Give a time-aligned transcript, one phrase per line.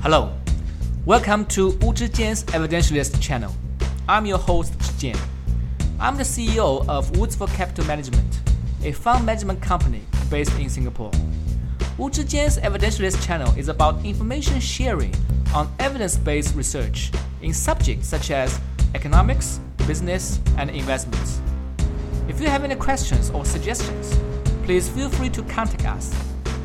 [0.00, 0.32] Hello,
[1.04, 3.52] welcome to Wu Zhijian's Evidentialist channel.
[4.08, 5.18] I'm your host Zhijian.
[5.98, 8.40] I'm the CEO of Woods for Capital Management,
[8.84, 11.10] a fund management company based in Singapore.
[11.98, 15.12] Wu Zhijian's Evidentialist channel is about information sharing
[15.52, 17.10] on evidence-based research
[17.42, 18.60] in subjects such as
[18.94, 19.58] economics,
[19.88, 21.40] business, and investments.
[22.28, 24.16] If you have any questions or suggestions,
[24.62, 26.14] please feel free to contact us.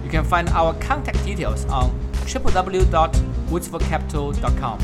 [0.04, 4.80] You can find our contact details on www.woodsforcapital.com.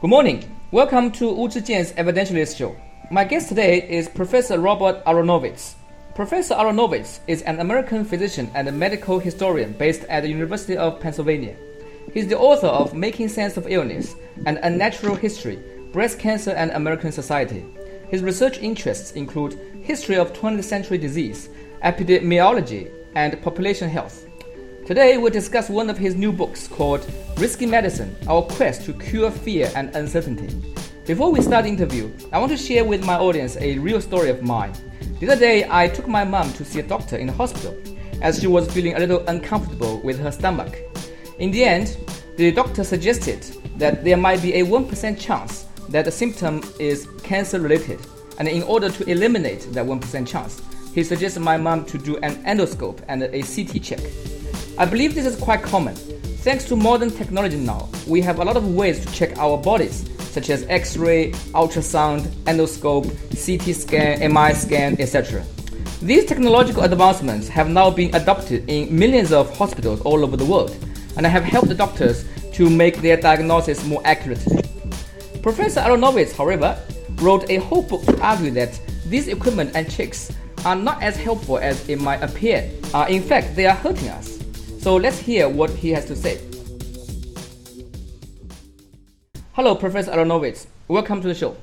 [0.00, 0.56] Good morning.
[0.72, 2.74] Welcome to Wu Zhijian's Evidentialist Show.
[3.10, 5.74] My guest today is Professor Robert Aronowitz.
[6.14, 11.56] Professor Aronowitz is an American physician and medical historian based at the University of Pennsylvania.
[12.14, 14.14] He's the author of Making Sense of Illness
[14.46, 15.58] and Unnatural History,
[15.92, 17.64] Breast Cancer and American Society.
[18.08, 19.58] His research interests include
[19.90, 21.48] history of 20th century disease,
[21.82, 24.24] epidemiology, and population health.
[24.86, 27.04] Today, we'll discuss one of his new books called
[27.38, 30.48] Risky Medicine Our Quest to Cure Fear and Uncertainty.
[31.06, 34.30] Before we start the interview, I want to share with my audience a real story
[34.30, 34.74] of mine.
[35.18, 37.76] The other day, I took my mom to see a doctor in the hospital
[38.22, 40.72] as she was feeling a little uncomfortable with her stomach.
[41.40, 41.96] In the end,
[42.36, 43.42] the doctor suggested
[43.78, 47.98] that there might be a 1% chance that the symptom is cancer related,
[48.40, 50.62] and in order to eliminate that 1% chance,
[50.94, 54.00] he suggested my mom to do an endoscope and a CT check.
[54.78, 55.94] I believe this is quite common.
[56.40, 60.08] Thanks to modern technology now, we have a lot of ways to check our bodies,
[60.30, 63.04] such as X ray, ultrasound, endoscope,
[63.36, 65.44] CT scan, MRI scan, etc.
[66.00, 70.74] These technological advancements have now been adopted in millions of hospitals all over the world
[71.18, 74.62] and have helped the doctors to make their diagnosis more accurately.
[75.42, 76.78] Professor Aronowitz, however,
[77.20, 80.32] wrote a whole book to argue that these equipment and checks
[80.64, 82.70] are not as helpful as it might appear.
[82.94, 84.38] Uh, in fact, they are hurting us.
[84.80, 86.40] So let's hear what he has to say.
[89.52, 90.66] Hello, Professor Aronowitz.
[90.88, 91.56] Welcome to the show.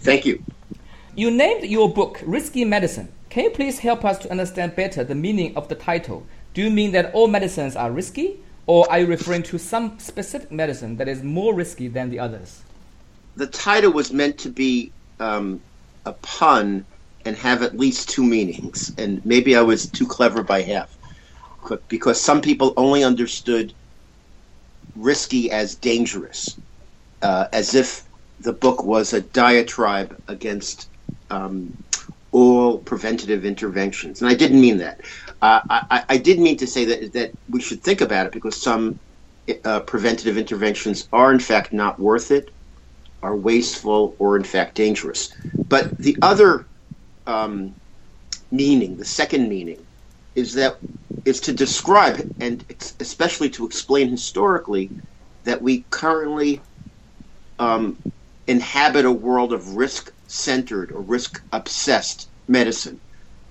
[0.00, 0.42] Thank you.
[1.14, 3.08] You named your book Risky Medicine.
[3.30, 6.26] Can you please help us to understand better the meaning of the title?
[6.52, 10.52] Do you mean that all medicines are risky, or are you referring to some specific
[10.52, 12.62] medicine that is more risky than the others?
[13.36, 15.60] The title was meant to be um,
[16.04, 16.84] a pun
[17.24, 20.96] and have at least two meanings, and maybe I was too clever by half
[21.88, 23.72] because some people only understood
[24.96, 26.56] risky as dangerous,
[27.22, 28.04] uh, as if
[28.40, 30.88] the book was a diatribe against
[31.30, 31.72] um,
[32.32, 34.20] all preventative interventions.
[34.20, 35.00] And I didn't mean that.
[35.40, 38.60] Uh, I, I, did mean to say that, that we should think about it because
[38.60, 38.98] some
[39.64, 42.50] uh, preventative interventions are, in fact, not worth it,
[43.22, 45.32] are wasteful, or, in fact, dangerous.
[45.68, 46.66] But the other
[47.26, 47.74] um,
[48.50, 49.86] meaning, the second meaning,
[50.34, 50.78] is that
[51.24, 52.64] is to describe and
[53.00, 54.90] especially to explain historically
[55.44, 56.60] that we currently
[57.58, 57.96] um,
[58.46, 63.00] inhabit a world of risk centered or risk obsessed medicine.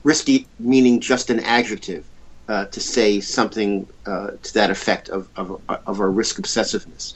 [0.03, 2.06] Risky meaning just an adjective
[2.48, 7.16] uh, to say something uh, to that effect of, of, of our risk obsessiveness.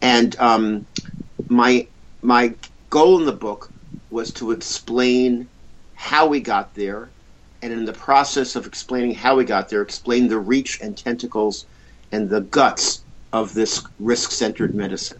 [0.00, 0.86] And um,
[1.50, 1.86] my
[2.22, 2.54] my
[2.90, 3.70] goal in the book
[4.10, 5.48] was to explain
[5.94, 7.10] how we got there
[7.62, 11.66] and in the process of explaining how we got there, explain the reach and tentacles
[12.12, 13.02] and the guts
[13.32, 15.18] of this risk centered medicine.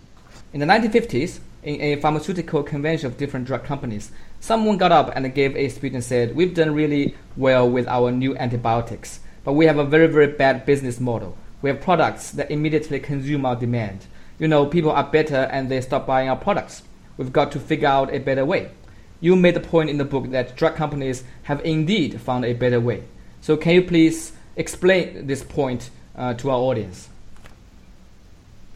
[0.52, 4.10] In the 1950s, in a pharmaceutical convention of different drug companies,
[4.40, 8.10] someone got up and gave a speech and said, We've done really well with our
[8.10, 11.36] new antibiotics, but we have a very, very bad business model.
[11.60, 14.06] We have products that immediately consume our demand.
[14.40, 16.82] You know, people are better and they stop buying our products.
[17.16, 18.72] We've got to figure out a better way
[19.20, 22.80] you made the point in the book that drug companies have indeed found a better
[22.80, 23.04] way.
[23.40, 27.08] So, can you please explain this point uh, to our audience?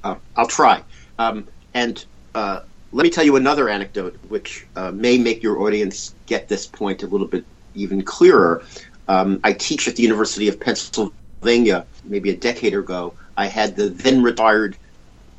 [0.03, 0.83] Uh, I'll try.
[1.19, 2.05] Um, and
[2.35, 2.61] uh,
[2.93, 7.03] let me tell you another anecdote which uh, may make your audience get this point
[7.03, 8.63] a little bit even clearer.
[9.09, 13.15] Um, I teach at the University of Pennsylvania maybe a decade ago.
[13.37, 14.77] I had the then retired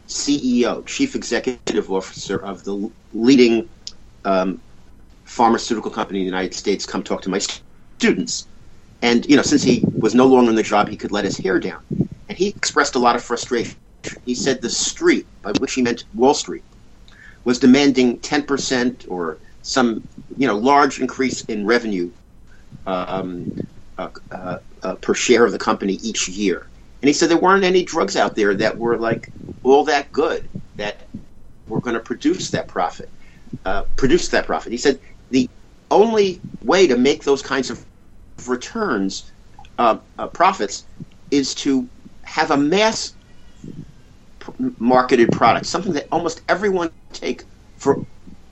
[0.08, 3.70] CEO, Chief Executive Officer of the leading
[4.24, 4.62] um,
[5.26, 7.40] pharmaceutical company in the United States come talk to my
[7.98, 8.48] students.
[9.02, 11.38] And, you know, since he was no longer in the job, he could let his
[11.38, 11.82] hair down.
[12.30, 13.76] And he expressed a lot of frustration.
[14.26, 16.64] He said the street, by which he meant Wall Street,
[17.44, 22.12] was demanding 10% or some, you know, large increase in revenue
[22.86, 23.52] um,
[23.98, 26.68] uh, uh, uh, per share of the company each year.
[27.02, 29.32] And he said there weren't any drugs out there that were like
[29.64, 30.98] all that good that
[31.68, 33.10] were going to produce that profit.
[33.66, 34.72] Uh, produce that profit.
[34.72, 35.00] He said
[35.30, 35.50] the
[35.92, 37.86] only way to make those kinds of
[38.48, 39.32] returns,
[39.78, 40.86] uh, uh, profits,
[41.32, 41.88] is to
[42.24, 43.16] have a mass
[44.80, 47.44] marketed product, something that almost everyone take
[47.78, 48.04] for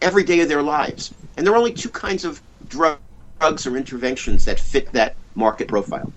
[0.02, 1.14] every day of their lives.
[1.38, 2.98] And there are only two kinds of drug,
[3.40, 6.12] drugs or interventions that fit that market profile.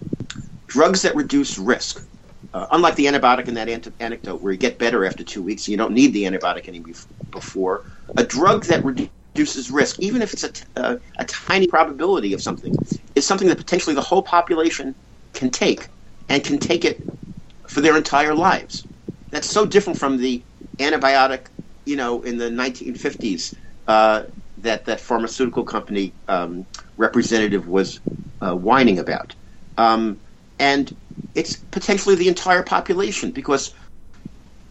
[0.67, 2.07] Drugs that reduce risk,
[2.57, 3.69] uh, unlike the antibiotic in that
[4.01, 6.83] anecdote where you get better after two weeks and you don't need the antibiotic any
[7.31, 7.85] before,
[8.17, 12.41] a drug that reduces risk, even if it's a, t- uh, a tiny probability of
[12.41, 12.75] something,
[13.15, 14.97] is something that potentially the whole population
[15.35, 15.91] can take
[16.31, 17.07] and can take it
[17.69, 18.87] for their entire lives.
[19.33, 20.47] That's so different from the
[20.79, 21.49] antibiotic,
[21.85, 23.53] you know, in the 1950s
[23.87, 24.25] uh,
[24.57, 26.67] that that pharmaceutical company um,
[26.97, 28.01] representative was
[28.41, 29.37] uh, whining about.
[29.77, 30.23] Um,
[30.59, 30.91] and
[31.35, 33.75] it's potentially the entire population because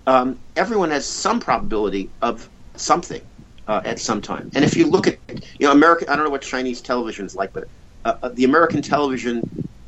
[0.08, 3.22] um, everyone has some probability of something
[3.68, 4.52] uh, at some time.
[4.56, 7.36] And if you look at, you know, American, I don't know what Chinese television is
[7.36, 7.66] like, but
[8.04, 9.42] uh, uh, the American television,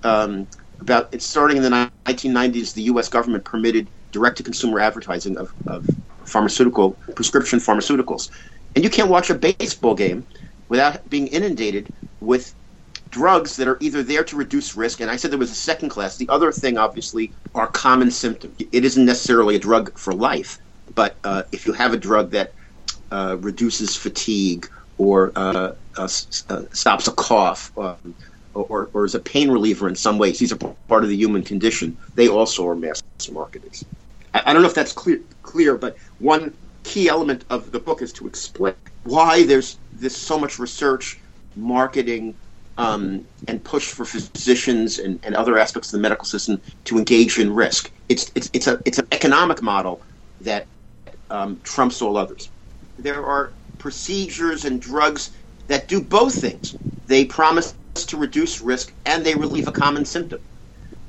[0.04, 0.48] um,
[0.80, 3.10] about it's starting in the 1990s, the U.S.
[3.10, 5.86] government permitted direct-to-consumer advertising of, of
[6.26, 8.30] pharmaceutical prescription pharmaceuticals,
[8.76, 10.26] and you can't watch a baseball game
[10.70, 12.54] without being inundated with
[13.18, 15.90] drugs that are either there to reduce risk, and I said there was a second
[15.90, 16.18] class.
[16.18, 18.56] The other thing, obviously, are common symptoms.
[18.72, 20.60] It isn't necessarily a drug for life,
[20.94, 22.54] but uh, if you have a drug that
[23.12, 24.70] uh, reduces fatigue
[25.00, 26.08] or uh, uh, uh
[26.72, 28.14] stops a cough um,
[28.54, 31.42] or, or, is a pain reliever in some ways, these are part of the human
[31.42, 31.98] condition.
[32.14, 33.84] They also are mass marketers.
[34.36, 36.54] I, I don't know if that's clear, clear, but one
[36.84, 38.76] key element of the book is to explain
[39.06, 41.20] why there's this so much research,
[41.56, 42.36] marketing,
[42.78, 47.40] um, and push for physicians and, and other aspects of the medical system to engage
[47.40, 47.92] in risk.
[48.10, 50.04] It's it's it's a it's an economic model
[50.42, 50.68] that
[51.30, 52.52] um, trumps all others.
[52.98, 55.32] There are procedures and drugs
[55.68, 56.78] that do both things.
[57.08, 60.40] They promise to reduce risk and they relieve a common symptom.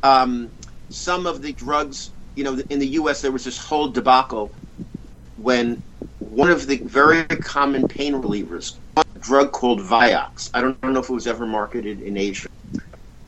[0.02, 0.52] Um,
[0.90, 3.22] some of the drugs, you know, in the U.S.
[3.22, 4.54] there was this whole debacle
[5.42, 5.82] when
[6.18, 10.50] one of the very common pain relievers a drug called Vioxx.
[10.54, 12.48] I don't, know if it was ever marketed in Asia.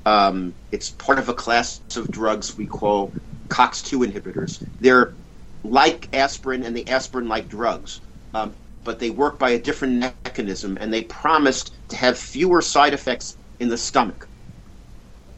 [0.07, 3.13] Um, it's part of a class of drugs we call
[3.49, 4.67] COX2 inhibitors.
[4.81, 5.15] They're
[5.63, 8.01] like aspirin and the aspirin like drugs,
[8.35, 8.55] um,
[8.85, 13.37] but they work by a different mechanism and they promised to have fewer side effects
[13.61, 14.27] in the stomach.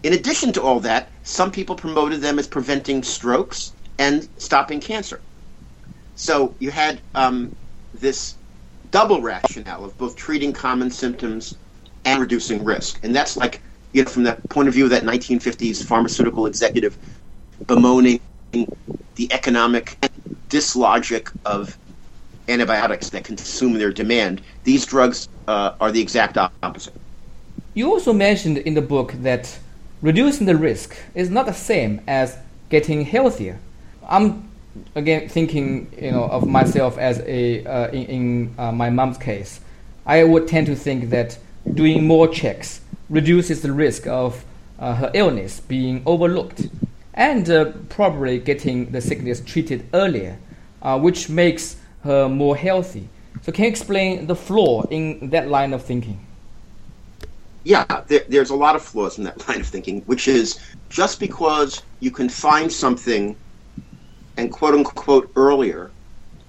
[0.02, 5.20] In addition to all that, some people promoted them as preventing strokes and stopping cancer.
[6.16, 7.54] So you had um,
[7.94, 8.36] this
[8.90, 11.56] double rationale of both treating common symptoms
[12.04, 13.00] and reducing risk.
[13.02, 13.60] And that's like,
[13.92, 16.96] you know, from the point of view of that 1950s pharmaceutical executive
[17.66, 18.20] bemoaning
[18.52, 19.96] the economic
[20.48, 21.76] dislogic of
[22.48, 26.94] antibiotics that consume their demand, these drugs uh, are the exact opposite.
[27.74, 29.58] You also mentioned in the book that
[30.02, 32.36] reducing the risk is not the same as
[32.68, 33.58] getting healthier.
[34.06, 34.51] I'm
[34.94, 39.60] again thinking you know of myself as a uh, in, in uh, my mom's case
[40.06, 41.38] i would tend to think that
[41.74, 42.80] doing more checks
[43.10, 44.44] reduces the risk of
[44.78, 46.68] uh, her illness being overlooked
[47.14, 50.38] and uh, probably getting the sickness treated earlier
[50.82, 53.08] uh, which makes her more healthy.
[53.42, 56.26] So can you explain the flaw in that line of thinking?
[57.64, 61.20] Yeah there, there's a lot of flaws in that line of thinking which is just
[61.20, 63.36] because you can find something
[64.36, 65.92] and quote unquote earlier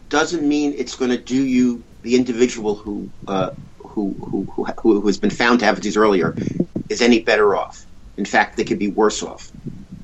[0.10, 5.08] doesn't mean it's going to do you the individual who, uh, who, who, who, who
[5.08, 6.36] has been found to have disease earlier
[6.90, 7.86] is any better off.
[8.18, 9.52] In fact, they could be worse off.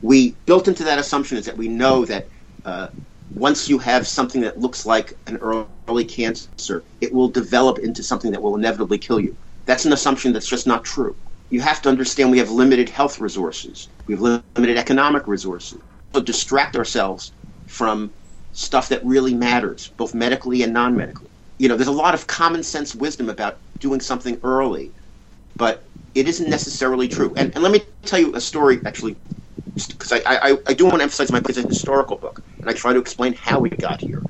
[0.01, 2.29] We built into that assumption is that we know that
[2.65, 2.88] uh,
[3.33, 8.31] once you have something that looks like an early cancer, it will develop into something
[8.31, 9.38] that will inevitably kill you.
[9.65, 11.15] That's an assumption that's just not true.
[11.50, 13.89] You have to understand we have limited health resources.
[14.07, 14.21] We have
[14.55, 15.79] limited economic resources.
[16.15, 17.33] So distract ourselves
[17.69, 18.11] from
[18.51, 21.29] stuff that really matters, both medically and non medically.
[21.59, 24.91] You know, there's a lot of common sense wisdom about doing something early,
[25.55, 25.83] but
[26.15, 27.33] it isn't necessarily true.
[27.38, 29.15] And, and let me tell you a story, actually,
[29.75, 32.69] because I, I, I do want to emphasize my book is a historical book, and
[32.69, 34.23] I try to explain how we got here.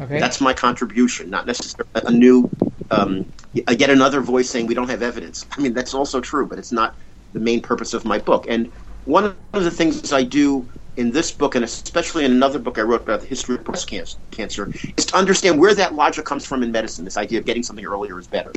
[0.00, 0.18] Okay.
[0.18, 2.50] That's my contribution, not necessarily a new,
[2.90, 5.46] um, yet another voice saying we don't have evidence.
[5.56, 6.96] I mean, that's also true, but it's not
[7.32, 8.46] the main purpose of my book.
[8.48, 8.72] And
[9.04, 12.82] one of the things I do in this book, and especially in another book I
[12.82, 13.90] wrote about the history of breast
[14.30, 17.04] cancer, is to understand where that logic comes from in medicine.
[17.04, 18.52] This idea of getting something earlier is better.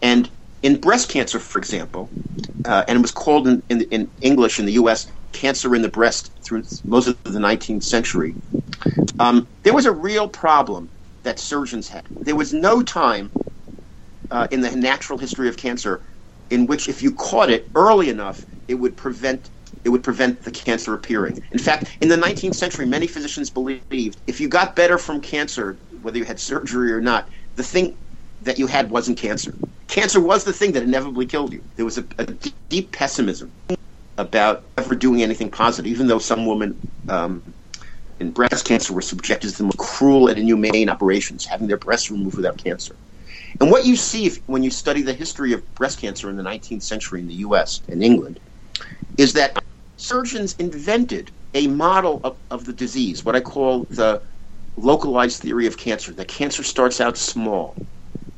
[0.00, 0.28] And
[0.62, 2.08] in breast cancer, for example,
[2.64, 5.10] uh, and it was called in, in, in, English in the U.S.
[5.32, 8.34] cancer in the breast through most of the 19th century.
[9.18, 10.88] Um, there was a real problem
[11.22, 12.04] that surgeons had.
[12.10, 13.30] There was no time
[14.30, 16.00] uh, in the natural history of cancer
[16.50, 19.48] in which if you caught it early enough, it would prevent
[19.84, 21.42] it would prevent the cancer appearing.
[21.50, 25.76] In fact, in the 19th century, many physicians believed if you got better from cancer,
[26.02, 27.96] whether you had surgery or not, the thing
[28.42, 29.54] that you had wasn't cancer.
[29.88, 31.62] Cancer was the thing that inevitably killed you.
[31.76, 32.26] There was a, a
[32.68, 33.52] deep pessimism
[34.18, 37.42] about ever doing anything positive, even though some women um,
[38.20, 42.10] in breast cancer were subjected to the most cruel and inhumane operations, having their breasts
[42.10, 42.96] removed without cancer.
[43.60, 46.42] And what you see if, when you study the history of breast cancer in the
[46.42, 48.40] 19th century in the US and England
[49.18, 49.62] is that
[50.02, 54.20] surgeons invented a model of, of the disease, what I call the
[54.76, 56.12] localized theory of cancer.
[56.12, 57.76] The cancer starts out small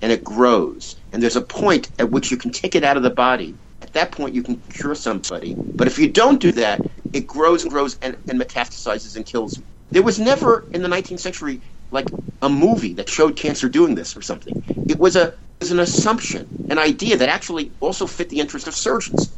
[0.02, 3.02] and it grows, and there's a point at which you can take it out of
[3.02, 3.54] the body.
[3.80, 5.54] At that point, you can cure somebody.
[5.54, 6.82] But if you don't do that,
[7.14, 9.60] it grows and grows and, and metastasizes and kills.
[9.90, 12.06] There was never in the 19th century like
[12.42, 14.62] a movie that showed cancer doing this or something.
[14.88, 18.66] It was a it was an assumption, an idea that actually also fit the interest
[18.66, 19.30] of surgeons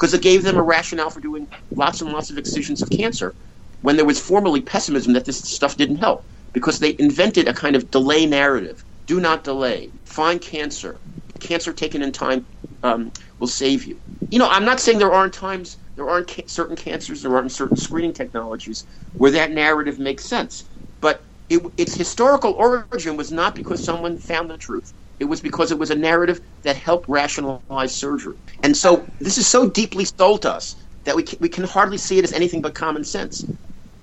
[0.00, 3.36] because it gave them a rationale for doing lots and lots of excisions of cancer
[3.82, 7.76] when there was formerly pessimism that this stuff didn't help because they invented a kind
[7.76, 8.84] of delay narrative.
[9.06, 9.92] Do not delay.
[10.06, 11.02] Find cancer.
[11.40, 12.46] Cancer taken in time
[12.82, 14.00] um, will save you.
[14.32, 17.52] You know, I'm not saying there aren't times, there aren't ca- certain cancers, there aren't
[17.52, 18.86] certain screening technologies
[19.18, 20.70] where that narrative makes sense.
[21.02, 24.94] But it, its historical origin was not because someone found the truth.
[25.20, 28.36] It was because it was a narrative that helped rationalize surgery.
[28.62, 31.98] And so this is so deeply sold to us that we can, we can hardly
[31.98, 33.44] see it as anything but common sense.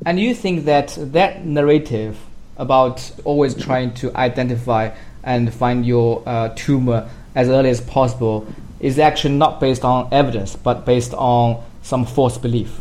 [0.05, 2.17] And you think that that narrative
[2.57, 4.91] about always trying to identify
[5.23, 8.47] and find your uh, tumor as early as possible
[8.79, 12.79] is actually not based on evidence, but based on some false belief?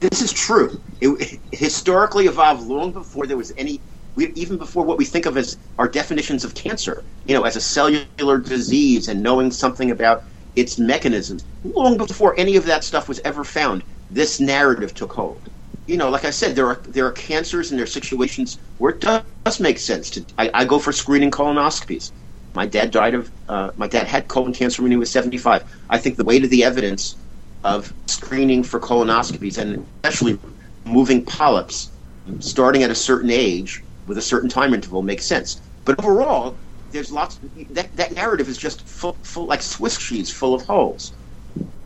[0.00, 0.80] This is true.
[1.00, 3.80] It, it historically evolved long before there was any
[4.16, 7.54] we, even before what we think of as our definitions of cancer, you know, as
[7.54, 10.24] a cellular disease and knowing something about
[10.56, 15.40] its mechanisms, long before any of that stuff was ever found, this narrative took hold.
[15.86, 18.92] You know, like I said, there are there are cancers and there are situations where
[18.92, 20.24] it does, make sense to.
[20.36, 22.10] I, I, go for screening colonoscopies.
[22.54, 23.30] My dad died of.
[23.48, 25.62] Uh, my dad had colon cancer when he was seventy five.
[25.88, 27.14] I think the weight of the evidence
[27.62, 30.38] of screening for colonoscopies and especially
[30.84, 31.90] moving polyps
[32.40, 35.60] starting at a certain age with a certain time interval makes sense.
[35.84, 36.56] But overall,
[36.90, 37.38] there's lots.
[37.70, 41.12] That, that narrative is just full, full, like Swiss cheese, full of holes.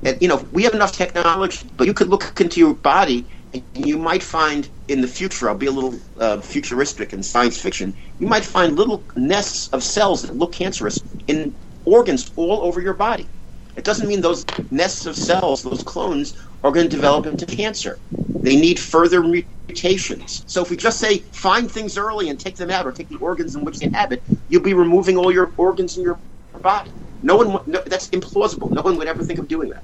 [0.03, 3.65] And you know, we have enough technology, but you could look into your body, and
[3.75, 5.49] you might find in the future.
[5.49, 7.95] I'll be a little uh, futuristic in science fiction.
[8.19, 12.95] You might find little nests of cells that look cancerous in organs all over your
[12.95, 13.29] body.
[13.77, 17.99] It doesn't mean those nests of cells, those clones, are going to develop into cancer.
[18.11, 19.23] They need further
[19.71, 20.31] mutations.
[20.47, 23.21] So if we just say find things early and take them out, or take the
[23.31, 26.19] organs in which they inhabit, you'll be removing all your organs in your
[26.61, 26.91] body.
[27.23, 28.69] No one, no, that's implausible.
[28.79, 29.83] No one would ever think of doing that.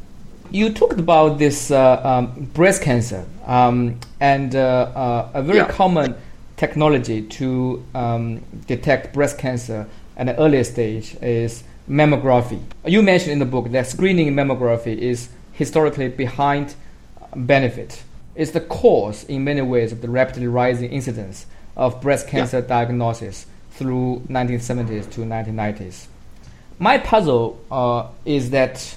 [0.50, 2.24] You talked about this uh, um,
[2.58, 4.60] breast cancer um, and uh,
[5.04, 5.70] uh, a very yeah.
[5.82, 6.14] common
[6.56, 12.60] technology to um, detect breast cancer at an earlier stage is mammography.
[12.86, 16.74] You mentioned in the book that screening mammography is historically behind
[17.34, 18.02] benefit.
[18.36, 22.66] It's the cause, in many ways, of the rapidly rising incidence of breast cancer yeah.
[22.66, 26.06] diagnosis through 1970s to 1990s.
[26.78, 28.96] My puzzle uh, is that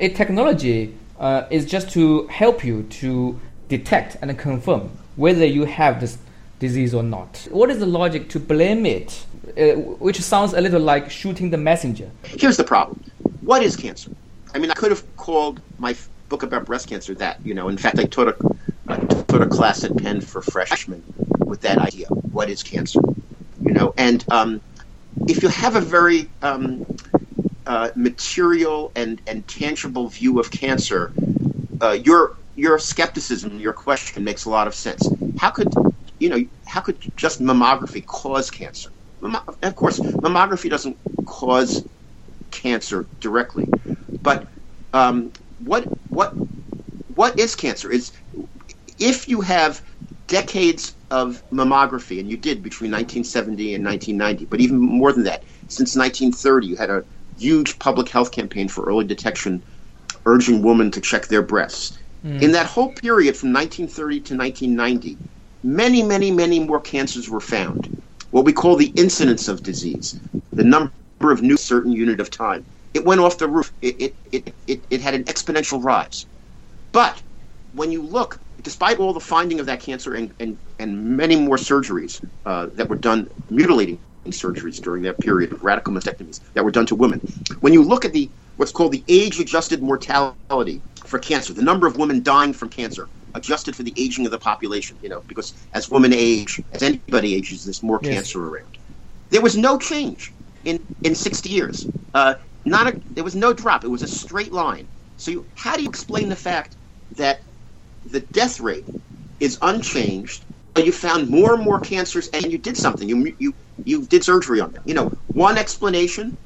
[0.00, 6.00] a technology uh, is just to help you to detect and confirm whether you have
[6.00, 6.18] this
[6.58, 7.46] disease or not.
[7.50, 9.24] What is the logic to blame it
[9.56, 12.10] uh, which sounds a little like shooting the messenger.
[12.24, 13.02] Here's the problem.
[13.42, 14.10] What is cancer?
[14.54, 15.94] I mean, I could have called my
[16.28, 17.44] book about breast cancer that.
[17.44, 18.36] You know, in fact, I taught a,
[18.88, 21.02] I taught a class at Penn for freshmen
[21.40, 22.06] with that idea.
[22.08, 23.00] What is cancer?
[23.62, 24.60] You know, and um,
[25.28, 26.84] if you have a very um,
[27.66, 31.12] uh, material and, and tangible view of cancer,
[31.80, 35.08] uh, your your skepticism, your question makes a lot of sense.
[35.38, 35.72] How could
[36.18, 36.44] you know?
[36.66, 38.90] How could just mammography cause cancer?
[39.62, 41.86] of course, mammography doesn't cause
[42.50, 43.66] cancer directly,
[44.22, 44.46] but
[44.92, 46.36] um, what what
[47.14, 47.90] what is cancer?
[47.90, 48.12] Is
[48.98, 49.82] if you have
[50.26, 55.44] decades of mammography, and you did between 1970 and 1990, but even more than that,
[55.68, 57.04] since 1930, you had a
[57.38, 59.62] huge public health campaign for early detection,
[60.26, 61.98] urging women to check their breasts.
[62.24, 62.42] Mm.
[62.42, 65.18] In that whole period from 1930 to 1990,
[65.62, 67.88] many, many, many more cancers were found
[68.30, 70.18] what we call the incidence of disease,
[70.54, 72.64] the number of new certain unit of time.
[72.94, 73.72] It went off the roof.
[73.82, 76.26] It, it, it, it, it had an exponential rise.
[76.92, 77.22] But
[77.72, 81.56] when you look, despite all the finding of that cancer and, and, and many more
[81.56, 86.86] surgeries uh, that were done, mutilating surgeries during that period, radical mastectomies that were done
[86.86, 87.20] to women,
[87.60, 91.96] when you look at the what's called the age-adjusted mortality for cancer, the number of
[91.96, 94.98] women dying from cancer, adjusted for the aging of the population.
[95.02, 98.12] You know, because as women age, as anybody ages, there's more Yes.
[98.14, 98.78] cancer around.
[99.30, 100.34] There was no change
[100.64, 101.88] in in 60 years.
[102.14, 102.34] Uh,
[102.64, 103.84] not a, there was no drop.
[103.84, 104.88] It was a straight line.
[105.16, 106.76] So you, how do you explain the fact
[107.16, 107.42] that
[108.10, 108.86] the death rate
[109.40, 110.44] is unchanged?
[110.74, 113.08] But you found more and more cancers, and you did something.
[113.08, 113.54] You you
[113.84, 114.82] you did surgery on them.
[114.84, 116.36] You know, one explanation.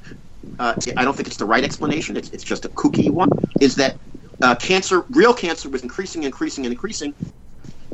[0.59, 2.15] Uh, I don't think it's the right explanation.
[2.15, 3.29] It's, it's just a kooky one.
[3.59, 3.97] Is that
[4.41, 7.15] uh, cancer, real cancer, was increasing, increasing, and increasing,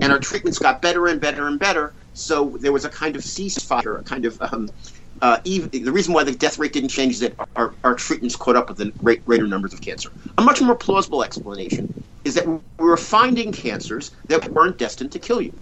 [0.01, 1.93] and our treatments got better and better and better.
[2.13, 4.69] So there was a kind of ceasefire, a kind of um,
[5.21, 8.35] uh, even, the reason why the death rate didn't change is that our, our treatments
[8.35, 10.11] caught up with the rate, greater numbers of cancer.
[10.37, 11.93] A much more plausible explanation
[12.23, 15.53] is that we were finding cancers that weren't destined to kill you.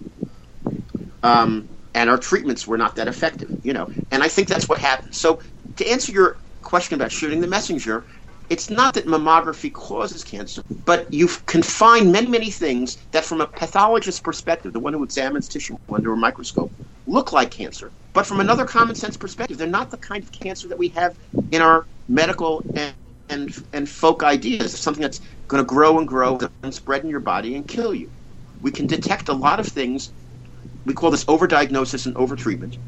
[1.22, 3.90] Um, and our treatments were not that effective, you know.
[4.10, 5.14] And I think that's what happened.
[5.14, 5.40] So
[5.76, 8.06] to answer your question about shooting the messenger,
[8.50, 13.40] it's not that mammography causes cancer, but you can find many, many things that, from
[13.40, 16.72] a pathologist's perspective, the one who examines tissue under a microscope,
[17.06, 17.92] look like cancer.
[18.14, 21.18] But from another common sense perspective, they're not the kind of cancer that we have
[21.52, 22.94] in our medical and
[23.30, 24.74] and, and folk ideas.
[24.74, 27.94] It's something that's going to grow and grow and spread in your body and kill
[27.94, 28.12] you.
[28.62, 30.12] We can detect a lot of things.
[30.86, 32.78] We call this overdiagnosis and overtreatment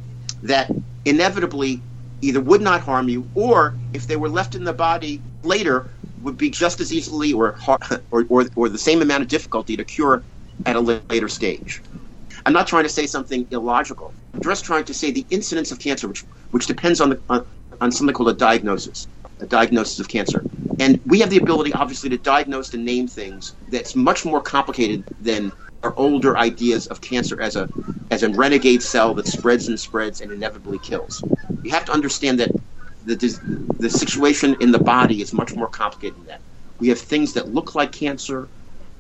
[0.42, 0.71] that
[1.06, 1.83] inevitably
[2.23, 5.90] either would not harm you or if they were left in the body later
[6.23, 7.59] would be just as easily or
[8.12, 10.25] or, or, or the same amount of difficulty to cure
[10.66, 10.80] at a
[11.11, 11.83] later stage.
[12.47, 14.15] I'm not trying to say something illogical.
[14.40, 17.47] Just trying to say the incidence of cancer, which which depends on the on,
[17.80, 19.09] on something called a diagnosis,
[19.40, 20.45] a diagnosis of cancer,
[20.78, 25.04] and we have the ability, obviously, to diagnose and name things that's much more complicated
[25.21, 25.52] than
[25.83, 27.68] our older ideas of cancer as a
[28.11, 31.23] as a renegade cell that spreads and spreads and inevitably kills.
[31.62, 32.52] You have to understand that
[33.04, 33.16] the
[33.78, 36.40] the situation in the body is much more complicated than that.
[36.78, 38.49] We have things that look like cancer,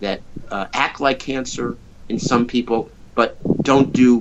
[0.00, 1.76] that uh, act like cancer
[2.08, 4.20] in some people, but don't do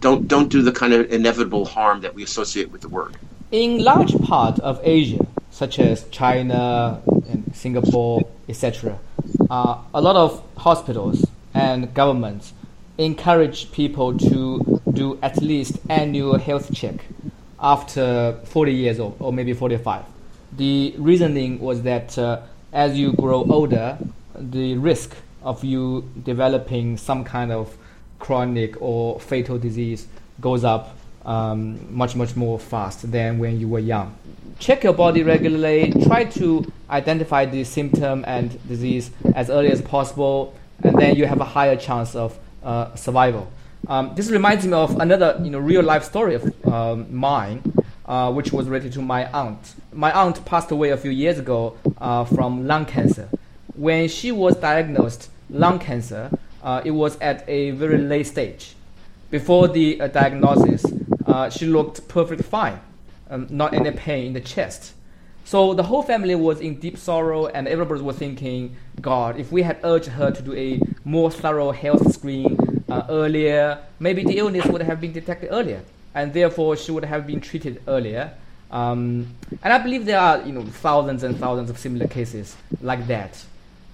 [0.00, 3.16] don't don't do the kind of inevitable harm that we associate with the word.
[3.50, 7.00] In large part of Asia, such as China
[7.30, 8.98] and Singapore, etc.,
[9.48, 11.24] uh, a lot of hospitals
[11.54, 12.52] and governments
[12.98, 16.96] encourage people to do at least annual health check
[17.60, 20.04] after 40 years old or maybe 45.
[20.56, 22.40] The reasoning was that uh,
[22.72, 23.98] as you grow older,
[24.34, 27.76] the risk of you developing some kind of
[28.22, 30.06] chronic or fatal disease
[30.40, 31.62] goes up um,
[31.94, 34.14] much much more fast than when you were young.
[34.58, 35.92] Check your body regularly.
[36.04, 40.54] Try to identify the symptom and disease as early as possible,
[40.84, 43.50] and then you have a higher chance of uh, survival.
[43.88, 47.60] Um, this reminds me of another you know real life story of um, mine,
[48.06, 49.74] uh, which was related to my aunt.
[49.92, 53.28] My aunt passed away a few years ago uh, from lung cancer.
[53.74, 56.30] When she was diagnosed lung cancer,
[56.84, 58.74] it was at a very late stage.
[59.30, 60.84] Before the uh, diagnosis,
[61.26, 62.78] uh, she looked perfectly fine,
[63.30, 64.92] um, not any pain in the chest.
[65.44, 69.62] So the whole family was in deep sorrow, and everybody was thinking, God, if we
[69.62, 74.66] had urged her to do a more thorough health screen uh, earlier, maybe the illness
[74.66, 75.82] would have been detected earlier,
[76.14, 78.32] and therefore she would have been treated earlier.
[78.70, 83.06] Um, and I believe there are, you know, thousands and thousands of similar cases like
[83.08, 83.44] that.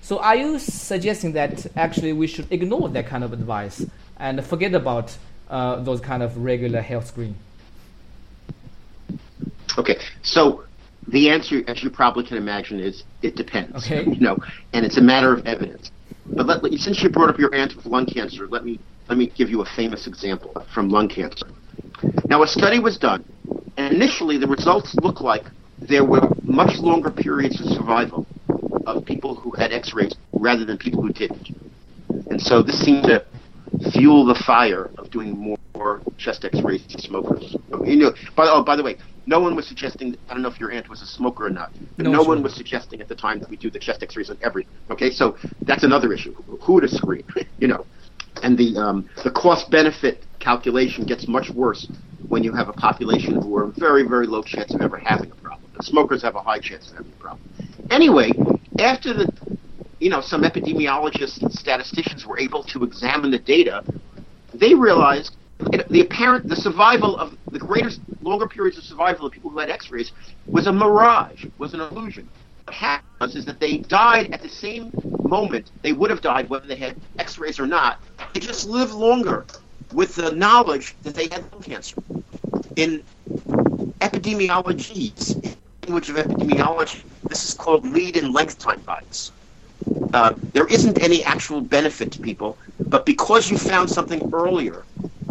[0.09, 3.85] So are you suggesting that actually we should ignore that kind of advice
[4.16, 5.14] and forget about
[5.51, 7.35] uh, those kind of regular health screen?
[9.77, 10.64] Okay, so
[11.09, 13.85] the answer, as you probably can imagine, is it depends.
[13.85, 14.03] Okay.
[14.14, 14.38] You know,
[14.73, 15.90] and it's a matter of evidence.
[16.25, 19.18] But let, let- since you brought up your aunt with lung cancer, let me let
[19.18, 21.49] me give you a famous example from lung cancer.
[22.29, 23.27] Now, a study was done,
[23.77, 25.44] and initially the results looked like
[25.81, 28.27] there were much longer periods of survival
[28.96, 31.48] of people who had X-rays rather than people who didn't.
[32.31, 33.24] And so this seemed to
[33.92, 35.59] fuel the fire of doing more
[36.16, 37.57] chest X-rays to smokers.
[37.85, 38.96] You know, by, oh, by the way,
[39.27, 40.16] no one was suggesting.
[40.29, 42.42] I don't know if your aunt was a smoker or not, but No, no, one
[42.42, 42.57] wasn't.
[42.57, 44.72] suggesting at the time that we do the chest X-rays on everything.
[44.90, 46.35] Okay, so that's another issue.
[46.62, 47.24] Who to screen?
[47.61, 47.87] You know,
[48.44, 51.88] and the um, the cost benefit calculation gets much worse
[52.29, 55.35] when you have a population who are very very low chance of ever having a
[55.35, 55.68] problem.
[55.83, 57.42] Smokers have a high chance of having a problem.
[57.90, 58.31] Anyway,
[58.79, 59.33] after the
[59.99, 63.83] you know some epidemiologists and statisticians were able to examine the data,
[64.55, 65.37] they realized
[65.91, 67.91] the apparent the survival of the greater
[68.23, 70.12] longer periods of survival of people who had X-rays
[70.47, 72.29] was a mirage, was an illusion.
[72.64, 76.49] What happened was is that they died at the same moment they would have died
[76.49, 78.01] whether they had X-rays or not.
[78.35, 79.47] They just lived longer
[79.93, 81.97] with the knowledge that they had lung cancer.
[82.77, 83.03] In
[84.01, 85.37] epidemiology's
[85.88, 89.33] language of epidemiology, This is called lead and length time bias.
[90.12, 94.85] Uh, there isn't any actual benefit to people, but because you found something earlier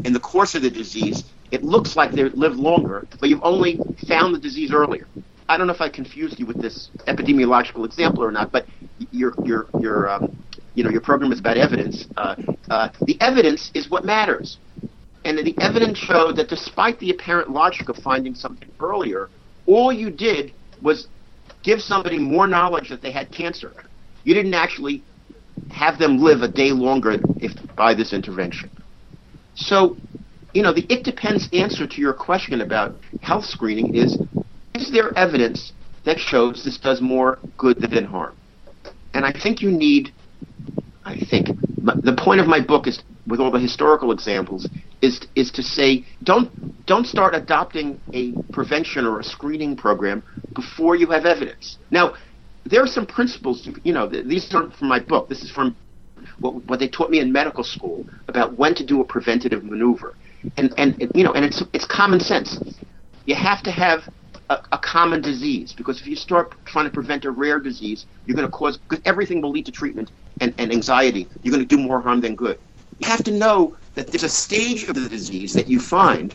[0.04, 3.80] in the course of the disease, it looks like they live longer, but you've only
[4.08, 5.08] found the disease earlier.
[5.48, 8.66] I don't know if I confused you with this epidemiological example or not, but
[9.12, 10.36] your your your um,
[10.74, 12.08] you know your program is about evidence.
[12.18, 12.36] Uh,
[12.72, 14.58] uh, the evidence is what matters,
[15.24, 19.30] and the evidence showed that despite the apparent logic of finding something earlier,
[19.68, 21.08] all you did was
[21.64, 23.74] give somebody more knowledge that they had cancer.
[24.24, 25.04] You didn't actually
[25.70, 28.72] have them live a day longer if by this intervention.
[29.56, 29.98] So,
[30.54, 34.18] you know, the it depends answer to your question about health screening is
[34.76, 35.74] is there evidence
[36.06, 38.36] that shows this does more good than harm?
[39.14, 40.14] And I think you need,
[41.04, 44.68] I think, the point of my book is, with all the historical examples,
[45.02, 46.52] is is to say don't
[46.86, 50.24] don't start adopting a prevention or a screening program
[50.56, 51.78] before you have evidence.
[51.92, 52.16] Now,
[52.66, 53.68] there are some principles.
[53.84, 55.30] You know, these aren't from my book.
[55.30, 55.76] This is from
[56.40, 60.16] what, what they taught me in medical school about when to do a preventative maneuver,
[60.58, 62.60] and and you know, and it's it's common sense.
[63.26, 64.08] You have to have
[64.50, 68.36] a, a, common disease because if you start trying to prevent a rare disease, you're
[68.36, 71.28] going to cause everything will lead to treatment and, and anxiety.
[71.44, 72.58] You're going to do more harm than good.
[73.00, 76.34] You have to know that there's a stage of the disease that you find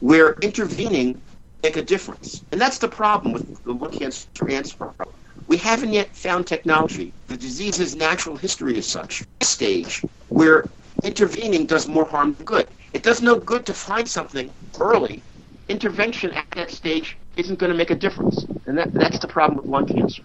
[0.00, 1.20] where intervening
[1.64, 5.14] make a difference, and that's the problem with the lung cancer problem
[5.48, 7.12] we haven't yet found technology.
[7.26, 10.68] The disease's natural history is such a stage where
[11.02, 12.68] intervening does more harm than good.
[12.92, 15.22] It does no good to find something early.
[15.68, 19.56] Intervention at that stage isn't going to make a difference, and that, that's the problem
[19.56, 20.22] with lung cancer.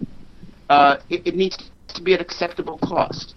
[0.69, 1.58] Uh, it, it, needs
[1.89, 3.36] to be at acceptable cost.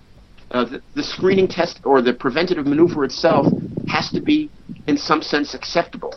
[0.51, 3.47] Uh, the, the, screening test or the preventative maneuver itself
[3.89, 4.49] has to be,
[4.87, 6.15] in some sense, acceptable.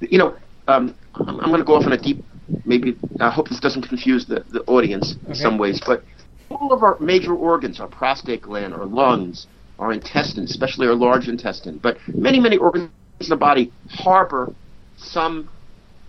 [0.00, 0.36] You know,
[0.68, 2.22] um, I'm, I'm going to go off on a deep
[2.64, 6.02] maybe I hope this doesn't confuse the, the audience in some ways, but
[6.50, 9.46] all of our major organs, our prostate gland, our lungs,
[9.78, 14.54] our intestines, especially our large intestine, but many, many organs in the body harbor
[14.96, 15.48] some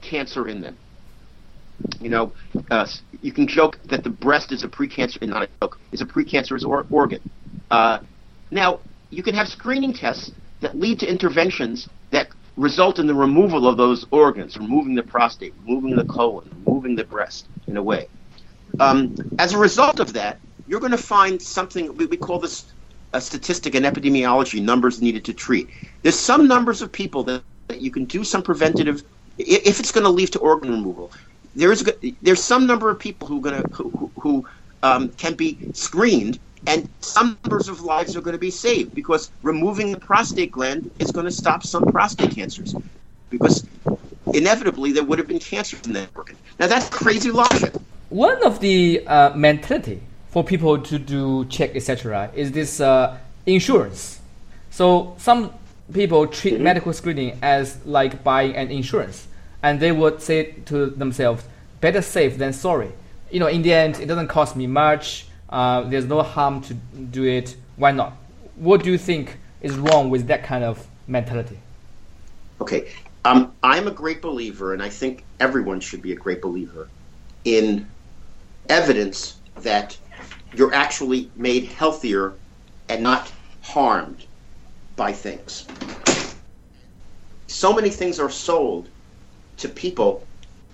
[0.02, 0.78] cancer in them.
[2.00, 2.34] You know,
[2.70, 2.88] uh,
[3.22, 6.64] you can joke that the breast is a precancer, not a joke, is a precancerous
[6.66, 7.20] or- organ.
[7.74, 7.98] Uh,
[8.52, 10.32] now, you can have screening tests
[10.62, 15.56] that lead to interventions that result in the removal of those organs, removing the prostate,
[15.66, 18.08] removing the colon, removing the breast, in a way.
[18.80, 22.72] Um, as a result of that, you're going to find something we, we call this
[23.14, 25.68] a statistic in epidemiology: numbers needed to treat.
[26.04, 29.04] There's some numbers of people that, that you can do some preventative,
[29.40, 31.12] if it's going to lead to organ removal.
[31.56, 31.84] There's
[32.22, 34.48] there's some number of people who are going to who, who
[34.84, 39.32] um, can be screened and some numbers of lives are going to be saved because
[39.42, 42.76] removing the prostate gland is going to stop some prostate cancers
[43.30, 43.66] because
[44.34, 46.38] inevitably there would have been cancer in that organ.
[46.60, 47.74] Now that's crazy logic.
[48.10, 52.32] One of the uh, mentality for people to do check etc.
[52.34, 54.20] is this uh, insurance.
[54.70, 55.54] So some
[55.94, 56.64] people treat mm-hmm.
[56.64, 59.28] medical screening as like buying an insurance,
[59.62, 61.44] and they would say to themselves,
[61.82, 62.92] "Better safe than sorry."
[63.32, 66.74] You know, in the end, it doesn't cost me much uh, there's no harm to
[66.74, 67.56] do it.
[67.76, 68.14] Why not?
[68.56, 71.60] What do you think is wrong with that kind of mentality?
[72.60, 72.90] Okay,
[73.24, 76.90] um, I'm a great believer, and I think everyone should be a great believer
[77.46, 77.88] in
[78.68, 79.96] evidence that
[80.56, 82.34] you're actually made healthier
[82.90, 84.26] and not harmed
[84.96, 85.68] by things.
[87.46, 88.90] So many things are sold
[89.58, 90.26] to people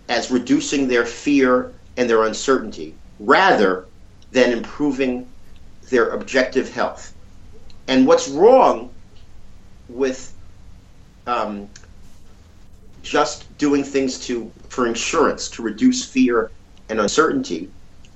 [0.07, 3.88] as reducing their fear and their uncertainty rather
[4.31, 5.27] than improving
[5.89, 7.15] their objective health.
[7.87, 8.91] And what's wrong
[9.87, 10.35] with
[11.25, 11.67] um,
[13.01, 16.51] just doing things to for insurance to reduce fear
[16.89, 17.69] and uncertainty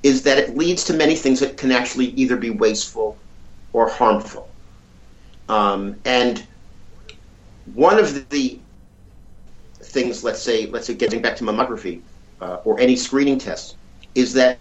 [0.04, 3.18] is that it leads to many things that can actually either be wasteful
[3.72, 4.48] or harmful.
[5.50, 6.46] Um, and
[7.74, 8.60] one of the
[9.82, 12.02] things, let's say, let's say, getting back to mammography
[12.42, 13.78] uh, or any screening test,
[14.16, 14.60] is that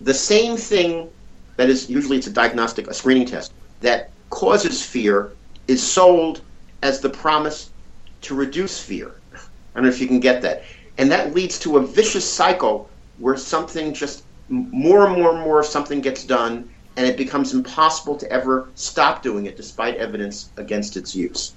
[0.00, 1.08] the same thing
[1.56, 5.32] that is usually it's a diagnostic, a screening test that causes fear
[5.68, 6.40] is sold
[6.82, 7.70] as the promise
[8.22, 9.14] to reduce fear.
[9.34, 9.38] I
[9.74, 10.64] don't know if you can get that.
[10.98, 15.62] And that leads to a vicious cycle where something just more and more and more
[15.62, 20.96] something gets done and it becomes impossible to ever stop doing it despite evidence against
[20.96, 21.54] its use.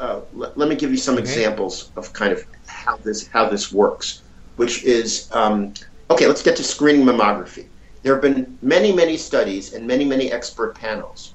[0.00, 1.22] Uh, let, let, me give you some okay.
[1.22, 4.22] examples of kind of how this how this works,
[4.56, 5.72] which is um,
[6.10, 7.68] Okay, let's get to screening mammography.
[8.02, 11.34] There have been many, many studies and many, many expert panels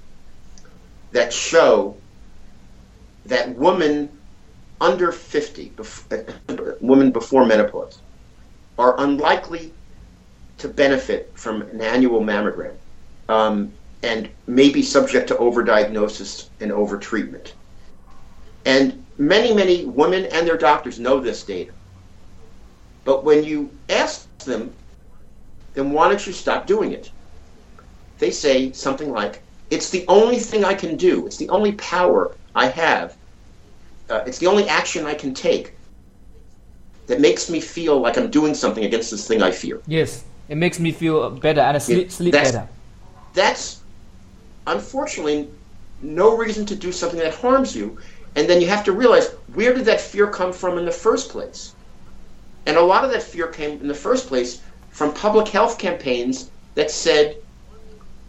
[1.12, 1.98] that show
[3.26, 4.10] that women
[4.80, 8.04] under 50, bef- women before menopause,
[8.78, 9.74] are unlikely
[10.60, 12.78] to benefit from an annual mammogram
[13.28, 17.54] um, and may be subject to overdiagnosis and overtreatment.
[18.66, 21.72] And many, many women and their doctors know this data.
[23.04, 24.74] But when you ask them,
[25.74, 27.12] then why don't you stop doing it?
[28.18, 31.26] They say something like, it's the only thing I can do.
[31.26, 33.16] It's the only power I have.
[34.10, 35.74] Uh, it's the only action I can take
[37.08, 39.82] that makes me feel like I'm doing something against this thing I fear.
[39.88, 42.68] Yes, it makes me feel better and sleep, it, sleep that's, better.
[43.34, 43.82] That's
[44.68, 45.50] unfortunately
[46.02, 48.00] no reason to do something that harms you.
[48.36, 51.30] And then you have to realize where did that fear come from in the first
[51.30, 51.74] place?
[52.70, 56.52] And a lot of that fear came in the first place from public health campaigns
[56.76, 57.38] that said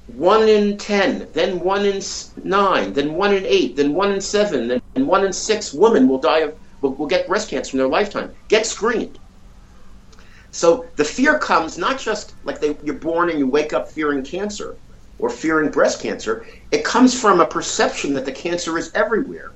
[0.07, 2.01] one in 10, then one in
[2.43, 6.17] nine, then one in eight, then one in seven, then one in six women will
[6.17, 8.33] die of will, will get breast cancer in their lifetime.
[8.49, 9.19] Get screened.
[10.53, 14.25] So the fear comes not just like they, you're born and you wake up fearing
[14.25, 14.75] cancer
[15.19, 16.47] or fearing breast cancer.
[16.71, 19.51] It comes from a perception that the cancer is everywhere.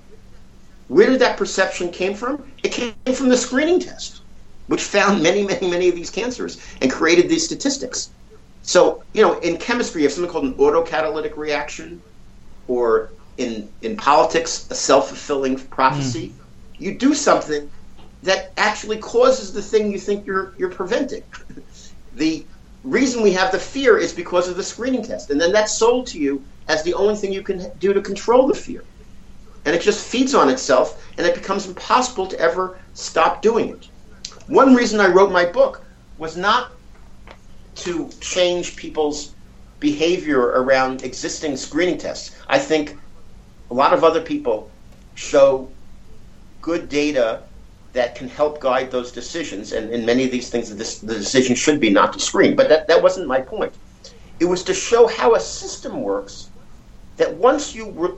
[0.88, 2.44] Where did that perception came from?
[2.62, 4.20] It came from the screening test,
[4.66, 8.10] which found many, many, many of these cancers and created these statistics.
[8.62, 12.02] So, you know, in chemistry, you have something called an autocatalytic reaction,
[12.66, 16.28] or in in politics, a self-fulfilling prophecy.
[16.28, 16.40] Mm
[16.78, 17.70] you do something
[18.22, 21.22] that actually causes the thing you think you're you're preventing.
[22.12, 22.46] the
[22.82, 26.06] reason we have the fear is because of the screening test, and then that's sold
[26.08, 28.84] to you as the only thing you can do to control the fear.
[29.64, 33.86] And it just feeds on itself, and it becomes impossible to ever stop doing it.
[34.46, 35.84] One reason I wrote my book
[36.18, 36.72] was not
[37.76, 39.34] to change people's
[39.80, 42.36] behavior around existing screening tests.
[42.48, 42.96] I think
[43.70, 44.70] a lot of other people
[45.14, 45.68] show
[46.60, 47.42] good data
[47.94, 49.72] that can help guide those decisions.
[49.72, 52.54] And in many of these things, the, decision should be not to screen.
[52.54, 53.72] But that, that wasn't my point.
[54.40, 56.50] It was to show how a system works
[57.16, 58.16] that once you re-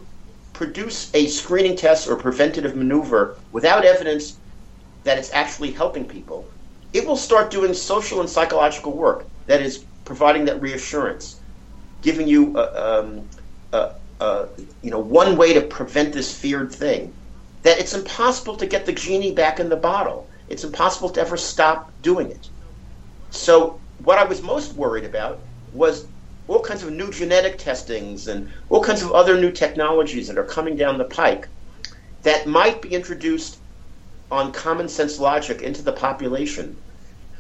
[0.55, 4.39] produce a screening test or preventative maneuver without evidence
[5.07, 6.45] that it's actually helping people,
[6.93, 11.43] it will start doing social and psychological work that is providing that reassurance,
[12.03, 13.31] giving you, a, um,
[13.73, 14.49] a, a,
[14.83, 17.15] you know, one way to prevent this feared thing
[17.63, 20.29] that it's impossible to get the genie back in the bottle.
[20.49, 22.49] It's impossible to ever stop doing it.
[23.31, 25.39] So, what I was most worried about
[25.71, 26.09] was
[26.49, 30.45] all kinds of new genetic testings and all kinds of other new technologies that are
[30.45, 31.49] coming down the pike
[32.23, 33.61] that might be introduced
[34.31, 36.77] on common sense logic into the population,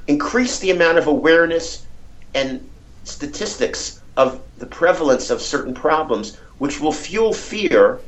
[0.06, 1.86] increase the amount of awareness
[2.34, 2.68] and
[3.04, 8.00] statistics of the prevalence of certain problems, which will fuel fear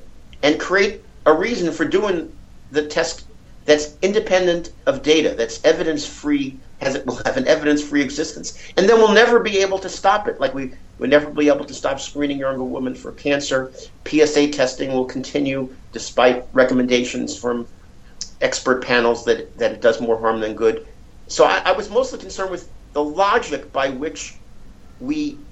[0.43, 2.33] and create a reason for doing
[2.71, 3.25] the test
[3.64, 8.59] that's independent of data, that's evidence free, has it will have an evidence free existence,
[8.79, 10.41] and then we'll never be able to stop it.
[10.41, 13.73] Like we will never be able to stop screening younger women for cancer.
[14.07, 17.67] PSA testing will continue despite recommendations from
[18.40, 20.87] expert panels that that it does more harm than good.
[21.29, 24.40] So I, I was mostly concerned with the logic by which
[24.98, 25.44] we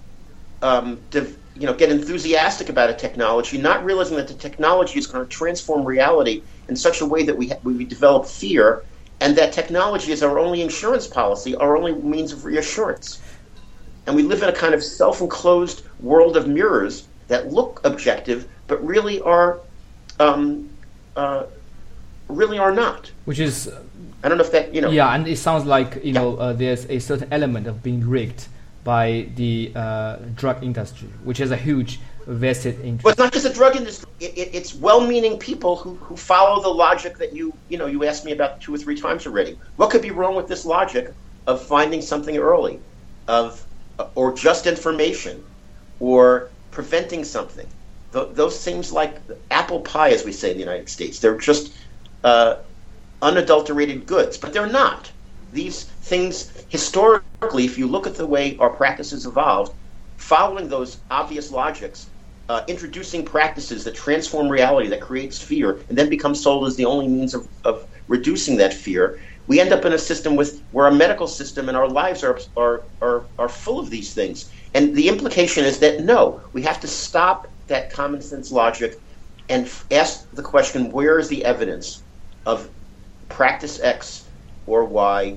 [0.63, 5.07] um, div- you know get enthusiastic about a technology, not realizing that the technology is
[5.07, 8.85] going to transform reality in such a way that we ha- we develop fear,
[9.21, 13.21] and that technology is our only insurance policy, our only means of reassurance.
[14.07, 18.85] And we live in a kind of self-enclosed world of mirrors that look objective, but
[18.85, 19.63] really are
[20.21, 20.71] um,
[21.17, 21.47] uh,
[22.29, 23.11] really are not.
[23.25, 23.69] Which is,
[24.23, 24.91] I don't know if that you know.
[24.91, 28.49] Yeah, and it sounds like you know uh, there's a certain element of being rigged
[28.85, 33.03] by the uh, drug industry, which is a huge vested interest.
[33.03, 34.09] But it's not just the drug industry.
[34.21, 38.05] It, it, it's well-meaning people who, who follow the logic that you you know you
[38.05, 39.59] asked me about two or three times already.
[39.77, 41.13] What could be wrong with this logic
[41.47, 42.81] of finding something early,
[43.29, 43.65] of
[43.99, 45.45] uh, or just information,
[46.01, 47.67] or preventing something?
[48.13, 51.73] Th- those things like apple pie, as we say in the United States, they're just
[52.25, 52.57] uh,
[53.23, 55.13] unadulterated goods, but they're not.
[55.53, 59.73] These things historically, if you look at the way our practices evolved,
[60.19, 62.11] following those obvious logics,
[62.49, 66.85] uh, introducing practices that transform reality, that creates fear, and then become sold as the
[66.85, 70.87] only means of, of reducing that fear, we end up in a system with where
[70.87, 74.51] our medical system and our lives are, are, are, are full of these things.
[74.75, 78.95] And the implication is that no, we have to stop that common sense logic
[79.49, 82.06] and f- ask the question where is the evidence
[82.47, 82.71] of
[83.29, 84.25] practice X
[84.67, 85.37] or Y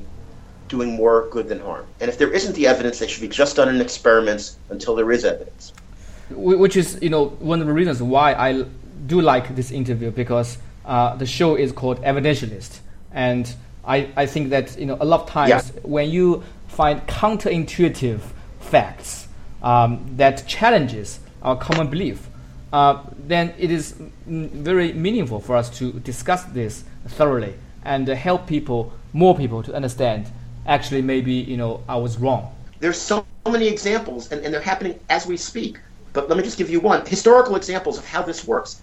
[0.69, 1.85] doing more good than harm.
[1.99, 5.11] And if there isn't the evidence, they should be just done in experiments until there
[5.11, 5.73] is evidence.
[6.29, 8.65] Which is, you know, one of the reasons why I
[9.07, 12.79] do like this interview because uh, the show is called Evidentialist,
[13.11, 15.81] and I, I think that you know a lot of times yeah.
[15.83, 18.21] when you find counterintuitive
[18.59, 19.27] facts
[19.63, 22.27] um, that challenges our common belief,
[22.71, 23.95] uh, then it is
[24.27, 29.73] very meaningful for us to discuss this thoroughly and uh, help people, more people, to
[29.73, 30.27] understand.
[30.67, 32.53] Actually, maybe you know I was wrong.
[32.79, 35.79] There's so many examples, and, and they're happening as we speak.
[36.13, 38.81] But let me just give you one historical examples of how this works.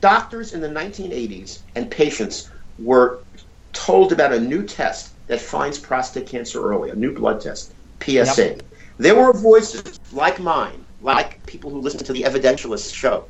[0.00, 3.20] Doctors in the 1980s and patients were
[3.72, 8.48] told about a new test that finds prostate cancer early, a new blood test, PSA.
[8.48, 8.62] Yep.
[8.98, 13.24] There were voices like mine, like people who listen to the Evidentialist show,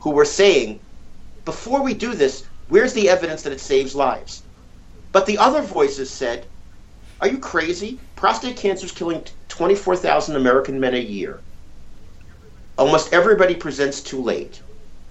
[0.00, 0.80] who were saying,
[1.44, 4.42] before we do this, where's the evidence that it saves lives?
[5.12, 6.46] But the other voices said,
[7.20, 7.98] are you crazy?
[8.16, 11.40] Prostate cancer is killing 24,000 American men a year.
[12.78, 14.62] Almost everybody presents too late.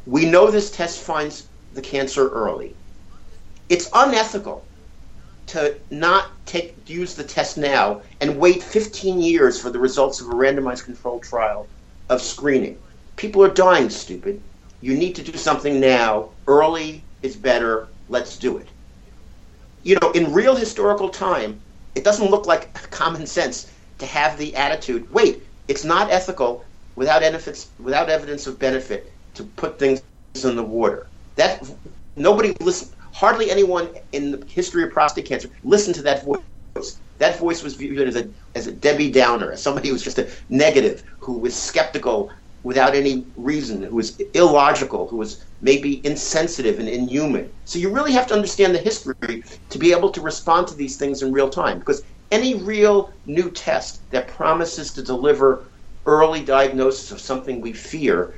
[0.08, 2.74] We know this test finds the cancer early.
[3.70, 4.66] It's unethical
[5.50, 10.28] to not take use the test now and wait 15 years for the results of
[10.28, 11.68] a randomized controlled trial
[12.10, 12.78] of screening.
[13.16, 14.42] People are dying, stupid.
[14.82, 16.30] You need to do something now.
[16.48, 17.88] Early is better.
[18.10, 18.68] Let's do it.
[19.84, 21.60] You know, in real historical time,
[21.96, 26.64] it doesn't look like common sense to have the attitude wait, it's not ethical
[26.96, 30.02] without, benefits, without evidence of benefit to put things
[30.44, 31.08] in the water.
[31.36, 31.70] That
[32.16, 37.02] nobody listen hardly anyone in the history of prostate cancer listened to that voice.
[37.18, 40.20] That voice was viewed as a as a Debbie Downer, as somebody who was just
[40.20, 42.32] a negative, who was skeptical
[42.64, 47.50] without any reason, who was illogical, who was maybe insensitive and inhuman.
[47.66, 50.96] So you really have to understand the history to be able to respond to these
[50.96, 51.80] things in real time.
[51.80, 52.02] Because
[52.32, 55.72] any real new test that promises to deliver
[56.06, 58.36] early diagnosis of something we fear,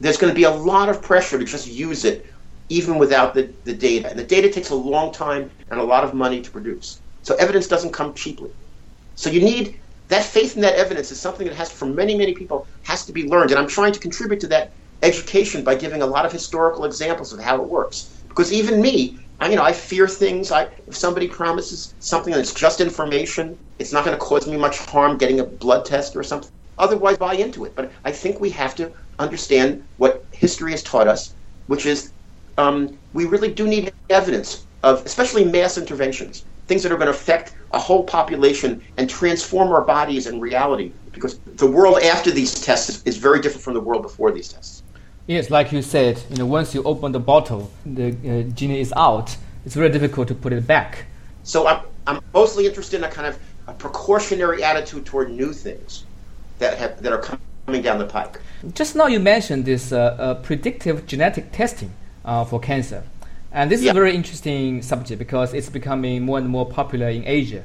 [0.00, 2.26] there's going to be a lot of pressure to just use it
[2.68, 4.10] even without the, the data.
[4.10, 7.00] And the data takes a long time and a lot of money to produce.
[7.22, 8.50] So evidence doesn't come cheaply.
[9.14, 12.34] So you need that faith in that evidence is something that has for many, many
[12.34, 13.50] people has to be learned.
[13.50, 17.32] And I'm trying to contribute to that education by giving a lot of historical examples
[17.32, 18.22] of how it works.
[18.28, 20.50] Because even me, I, you know, I fear things.
[20.52, 24.78] I, if somebody promises something that's just information, it's not going to cause me much
[24.78, 26.50] harm getting a blood test or something.
[26.78, 27.74] Otherwise, buy into it.
[27.74, 31.34] But I think we have to understand what history has taught us,
[31.66, 32.12] which is
[32.58, 37.12] um, we really do need evidence of, especially mass interventions, things that are going to
[37.12, 40.92] affect a whole population and transform our bodies and reality.
[41.12, 44.82] Because the world after these tests is very different from the world before these tests.
[45.26, 48.92] Yes, like you said, you know, once you open the bottle, the uh, genie is
[48.96, 49.36] out.
[49.64, 51.06] It's very difficult to put it back.
[51.42, 56.04] So I'm, I'm mostly interested in a kind of a precautionary attitude toward new things
[56.60, 58.40] that have that are coming down the pike.
[58.74, 61.92] Just now, you mentioned this uh, uh, predictive genetic testing
[62.26, 63.04] uh, for cancer.
[63.52, 67.26] And this is a very interesting subject because it's becoming more and more popular in
[67.26, 67.62] Asia.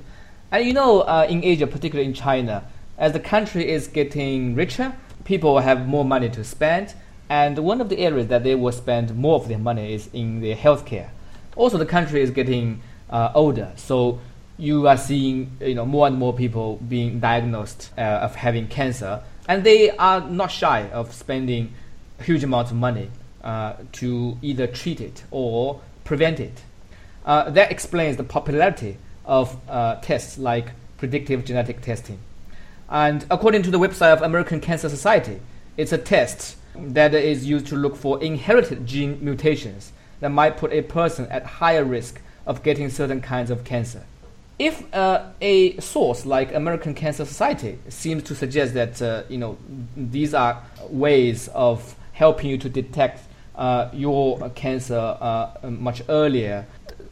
[0.52, 2.64] And you know, uh, in Asia, particularly in China,
[2.98, 4.94] as the country is getting richer,
[5.26, 6.94] people have more money to spend.
[7.30, 10.42] And one of the areas that they will spend more of their money is in
[10.42, 11.10] their healthcare.
[11.56, 14.20] Also, the country is getting uh, older, so
[14.58, 19.22] you are seeing you know more and more people being diagnosed uh, of having cancer,
[19.50, 21.74] and they are not shy of spending
[22.22, 23.10] huge amounts of money
[23.44, 26.64] uh, to either treat it or prevent it.
[27.26, 32.20] Uh, that explains the popularity of uh, tests like predictive genetic testing.
[32.90, 35.40] And according to the website of American Cancer Society,
[35.78, 40.72] it's a test that is used to look for inherited gene mutations that might put
[40.72, 44.04] a person at higher risk of getting certain kinds of cancer.
[44.60, 49.58] If uh, a source like American Cancer Society seems to suggest that uh, you know
[49.98, 53.24] these are ways of helping you to detect
[53.94, 56.66] your cancer uh, much earlier.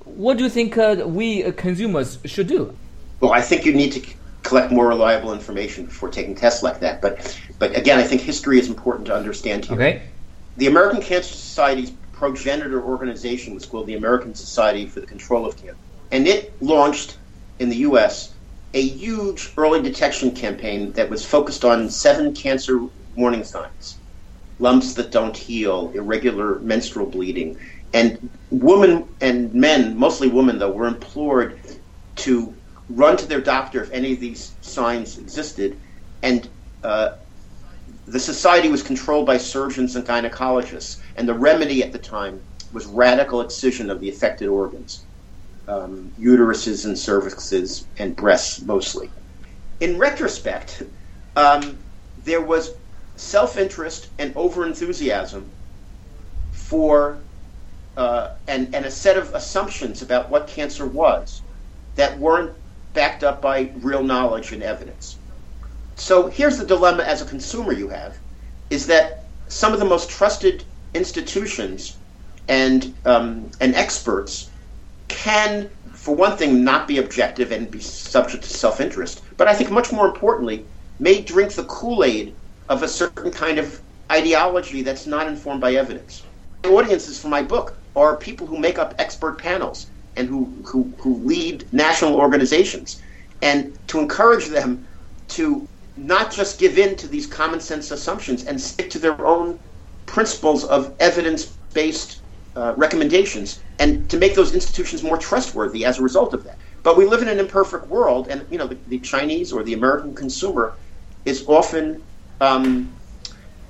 [0.05, 2.75] What do you think uh, we consumers should do?
[3.19, 4.01] Well, I think you need to
[4.43, 7.01] collect more reliable information before taking tests like that.
[7.01, 9.75] But, but again, I think history is important to understand here.
[9.75, 10.01] Okay.
[10.57, 15.55] The American Cancer Society's progenitor organization was called the American Society for the Control of
[15.55, 15.77] Cancer,
[16.11, 17.17] and it launched
[17.59, 18.33] in the U.S.
[18.73, 22.81] a huge early detection campaign that was focused on seven cancer
[23.15, 23.98] warning signs
[24.59, 27.57] lumps that don't heal, irregular menstrual bleeding.
[27.93, 31.59] And women and men, mostly women though, were implored
[32.17, 32.55] to
[32.89, 35.77] run to their doctor if any of these signs existed.
[36.21, 36.49] And
[36.83, 37.09] uh,
[38.05, 40.99] the society was controlled by surgeons and gynecologists.
[41.15, 42.41] And the remedy at the time
[42.71, 45.05] was radical excision of the affected organs
[45.69, 49.09] um, uteruses and cervixes and breasts mostly.
[49.79, 50.83] In retrospect,
[51.35, 51.79] um,
[52.17, 52.71] there was
[53.19, 55.49] self interest and over enthusiasm
[56.51, 57.17] for
[57.97, 61.41] uh, and, and a set of assumptions about what cancer was
[61.95, 62.53] that weren't
[62.93, 65.17] backed up by real knowledge and evidence.
[65.95, 68.17] So here's the dilemma as a consumer you have
[68.69, 70.63] is that some of the most trusted
[70.93, 71.97] institutions
[72.47, 74.49] and um, and experts
[75.09, 79.21] can, for one thing, not be objective and be subject to self-interest.
[79.35, 80.65] But I think much more importantly,
[80.99, 82.33] may drink the Kool-Aid
[82.69, 86.23] of a certain kind of ideology that's not informed by evidence.
[86.63, 90.93] The audiences for my book are people who make up expert panels and who, who,
[90.99, 93.01] who lead national organizations.
[93.41, 94.87] And to encourage them
[95.29, 95.67] to
[95.97, 99.59] not just give in to these common sense assumptions and stick to their own
[100.05, 102.21] principles of evidence based
[102.55, 106.57] uh, recommendations and to make those institutions more trustworthy as a result of that.
[106.83, 109.73] But we live in an imperfect world, and you know the, the Chinese or the
[109.73, 110.75] American consumer
[111.25, 112.01] is often
[112.41, 112.93] um,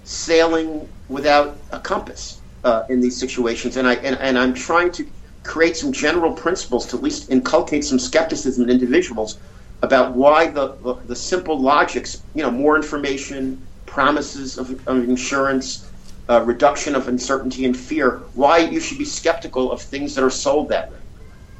[0.04, 3.78] sailing without a compass uh, in these situations.
[3.78, 5.06] And I and, and I'm trying to
[5.44, 9.40] create some general principles to at least inculcate some skepticism in individuals
[9.82, 15.90] about why the, the, the simple logics, you know, more information, promises of, of insurance,
[16.30, 20.30] uh, reduction of uncertainty and fear, why you should be skeptical of things that are
[20.30, 20.98] sold that way.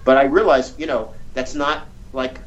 [0.04, 2.40] But I realize, you know, that's not like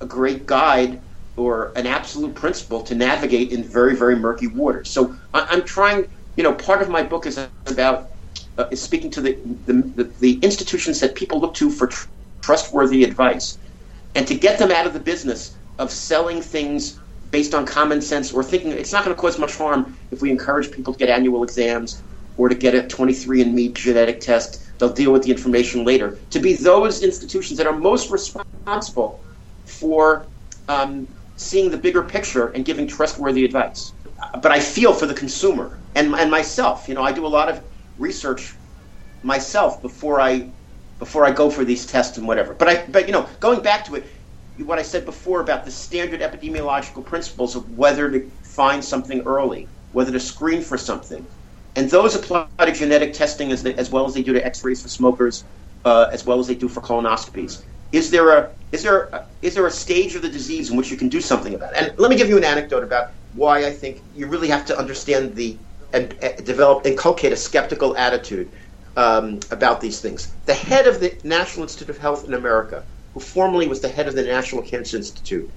[0.00, 1.00] a great guide
[1.40, 4.90] or an absolute principle to navigate in very, very murky waters.
[4.90, 8.10] So I, am trying, you know, part of my book is about
[8.58, 12.08] uh, is speaking to the, the, the, institutions that people look to for tr-
[12.42, 13.56] trustworthy advice
[14.14, 16.98] and to get them out of the business of selling things
[17.30, 20.30] based on common sense or thinking it's not going to cause much harm if we
[20.30, 22.02] encourage people to get annual exams
[22.36, 24.62] or to get a 23andMe genetic test.
[24.78, 26.18] They'll deal with the information later.
[26.30, 29.22] To be those institutions that are most responsible
[29.64, 30.26] for
[30.68, 31.08] um,
[31.40, 33.92] seeing the bigger picture and giving trustworthy advice.
[34.42, 36.86] But I feel for the consumer and, and myself.
[36.86, 37.62] You know, I do a lot of
[37.98, 38.54] research
[39.22, 40.50] myself before I
[40.98, 42.52] before I go for these tests and whatever.
[42.52, 44.04] But I, but you know, going back to it,
[44.58, 49.66] what I said before about the standard epidemiological principles of whether to find something early,
[49.92, 51.26] whether to screen for something,
[51.74, 54.90] and those apply to genetic testing as, as well as they do to X-rays for
[54.90, 55.42] smokers,
[55.86, 57.64] uh, as well as they do for colonoscopies.
[57.92, 60.90] Is there a is there a, is there a stage of the disease in which
[60.90, 61.82] you can do something about it?
[61.82, 64.78] And let me give you an anecdote about why I think you really have to
[64.78, 65.56] understand the
[65.92, 68.48] and, and develop inculcate a skeptical attitude
[68.96, 70.32] um, about these things.
[70.46, 72.84] The head of the National Institute of Health in America,
[73.14, 75.50] who formerly was the head of the National Cancer Institute,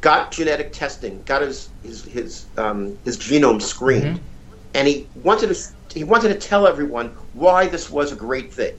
[0.00, 4.64] got genetic testing, got his his his, um, his genome screened, mm-hmm.
[4.74, 8.74] and he wanted to he wanted to tell everyone why this was a great thing.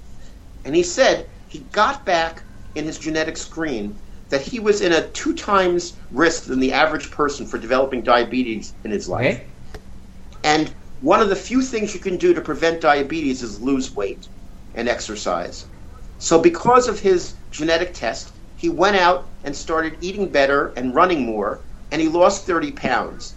[0.65, 2.43] And he said he got back
[2.75, 3.99] in his genetic screen
[4.29, 8.73] that he was in a two times risk than the average person for developing diabetes
[8.83, 9.35] in his life.
[9.35, 9.47] Okay.
[10.43, 14.27] And one of the few things you can do to prevent diabetes is lose weight
[14.73, 15.65] and exercise.
[16.17, 21.25] So, because of his genetic test, he went out and started eating better and running
[21.25, 21.61] more,
[21.91, 23.35] and he lost 30 pounds.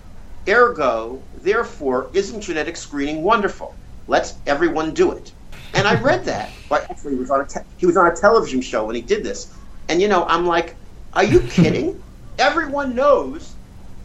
[0.49, 3.74] Ergo, therefore, isn't genetic screening wonderful?
[4.07, 5.32] Let's everyone do it.
[5.79, 6.53] And I read that.
[6.68, 9.03] Well, actually, he was on a te- he was on a television show when he
[9.03, 9.55] did this,
[9.89, 10.76] and you know, I'm like,
[11.12, 12.03] are you kidding?
[12.39, 13.57] Everyone knows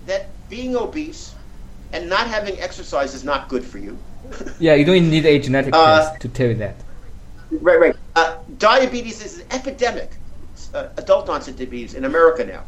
[0.05, 1.35] that being obese
[1.91, 3.99] and not having exercise is not good for you.
[4.59, 6.83] yeah, you don't need a genetic uh, test to tell you that.
[7.61, 7.95] Right, right.
[8.15, 10.19] Uh, diabetes is an epidemic,
[10.73, 12.65] uh, adult onset diabetes in America now,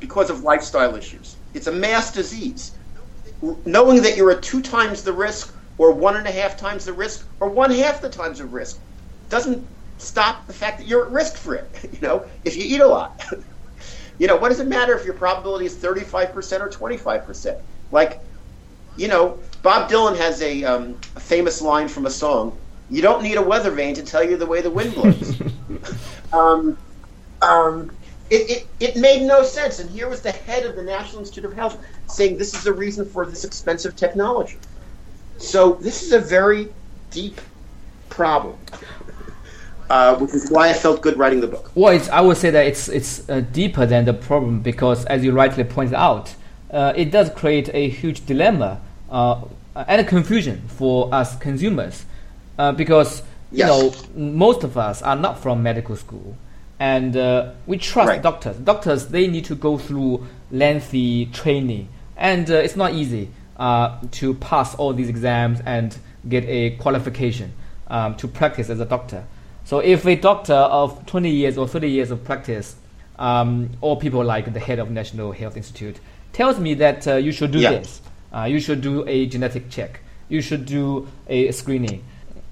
[0.00, 1.36] because of lifestyle issues.
[1.54, 2.76] It's a mass disease.
[3.66, 6.92] Knowing that you're at two times the risk, or one and a half times the
[6.92, 8.78] risk, or one half the times the risk,
[9.28, 9.66] doesn't
[9.98, 11.70] stop the fact that you're at risk for it.
[11.92, 13.24] You know, if you eat a lot.
[14.18, 17.60] you know, what does it matter if your probability is 35% or 25%?
[17.92, 18.20] Like,
[18.96, 22.56] you know, Bob Dylan has a, um, a famous line from a song
[22.90, 25.40] you don't need a weather vane to tell you the way the wind blows.
[26.32, 26.76] um,
[27.40, 27.90] um,
[28.30, 29.78] it, it, it made no sense.
[29.78, 32.72] And here was the head of the National Institute of Health saying this is the
[32.72, 34.58] reason for this expensive technology.
[35.44, 36.68] So this is a very
[37.10, 37.40] deep
[38.08, 38.56] problem.
[39.90, 41.70] Uh, which is why I felt good writing the book.
[41.74, 45.32] Well, I would say that it's it's uh, deeper than the problem because, as you
[45.32, 46.34] rightly pointed out,
[46.70, 48.80] uh, it does create a huge dilemma
[49.10, 49.42] uh,
[49.76, 52.06] and a confusion for us consumers
[52.58, 53.22] uh, because
[53.52, 56.34] you know most of us are not from medical school,
[56.80, 58.22] and uh, we trust right.
[58.22, 58.56] doctors.
[58.56, 64.34] Doctors they need to go through lengthy training, and uh, it's not easy uh, to
[64.34, 65.96] pass all these exams and
[66.28, 67.52] get a qualification
[67.88, 69.24] um, to practice as a doctor.
[69.64, 72.76] So if a doctor of 20 years or 30 years of practice,
[73.18, 76.00] um, or people like the head of National Health Institute,
[76.32, 77.70] tells me that uh, you should do yeah.
[77.70, 78.02] this,
[78.34, 82.04] uh, you should do a genetic check, you should do a screening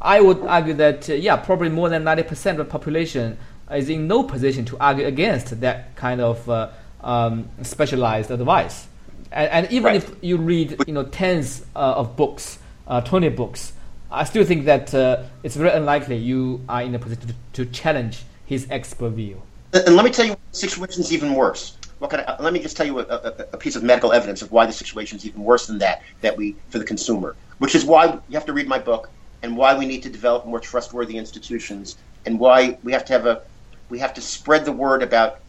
[0.02, 3.38] I would argue that uh, yeah, probably more than ninety percent of the population
[3.70, 8.88] is in no position to argue against that kind of uh, um, specialized advice.
[9.32, 9.96] And, and even Right.
[9.96, 13.72] if you read, you know, tens uh, of books, uh, 20 books,
[14.10, 17.70] I still think that uh, it's very unlikely you are in a position to, to
[17.72, 19.40] challenge his expert view.
[19.72, 21.78] And let me tell you, the situation's even worse.
[21.98, 24.42] What can I, let me just tell you a, a, a piece of medical evidence
[24.42, 26.02] of why the situation's even worse than that.
[26.20, 29.08] That we for the consumer, which is why you have to read my book,
[29.42, 33.26] and why we need to develop more trustworthy institutions, and why we have to have
[33.26, 33.42] a,
[33.88, 35.40] we have to spread the word about,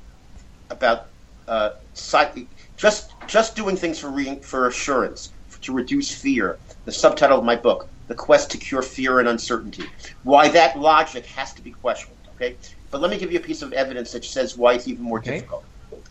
[0.70, 1.08] about,
[1.48, 2.48] uh, psych,
[2.84, 6.60] just just doing things for re, for assurance, to reduce fear.
[6.86, 9.86] The subtitle of my book, "The Quest to Cure Fear and Uncertainty."
[10.24, 12.20] Why that logic has to be questioned.
[12.34, 12.58] Okay,
[12.92, 15.20] but let me give you a piece of evidence that says why it's even more
[15.20, 15.32] Okay.
[15.32, 15.66] difficult.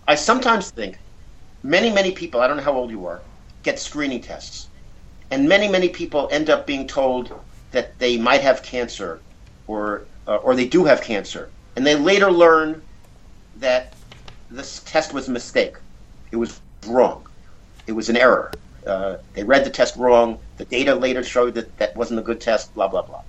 [0.09, 0.99] I sometimes think
[1.63, 3.27] many, many people, I don't know how old you are,
[3.65, 4.71] get screening tests.
[5.31, 7.33] And many, many people end up being told
[7.73, 9.25] that they might have cancer
[9.67, 11.55] or, uh, or they do have cancer.
[11.77, 12.83] And they later learn
[13.57, 13.97] that
[14.51, 15.77] this test was a mistake.
[16.33, 17.27] It was wrong.
[17.87, 18.51] It was an error.
[18.87, 20.39] Uh, they read the test wrong.
[20.57, 23.21] The data later showed that that wasn't a good test, blah, blah, blah.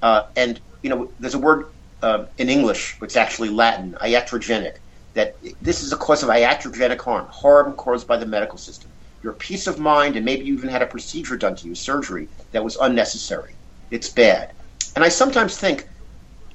[0.00, 1.66] Uh, and, you know, there's a word
[2.02, 4.76] uh, in English, which is actually Latin, iatrogenic,
[5.14, 8.90] that this is a cause of iatrogenic harm, harm caused by the medical system.
[9.22, 12.28] Your peace of mind, and maybe you even had a procedure done to you, surgery,
[12.52, 13.54] that was unnecessary.
[13.90, 14.52] It's bad.
[14.96, 15.86] And I sometimes think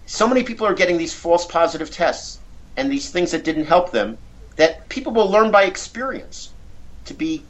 [0.06, 2.40] so many people are getting these false positive tests
[2.76, 4.18] and these things that didn't help them
[4.58, 6.54] that people will learn by experience
[7.06, 7.44] to be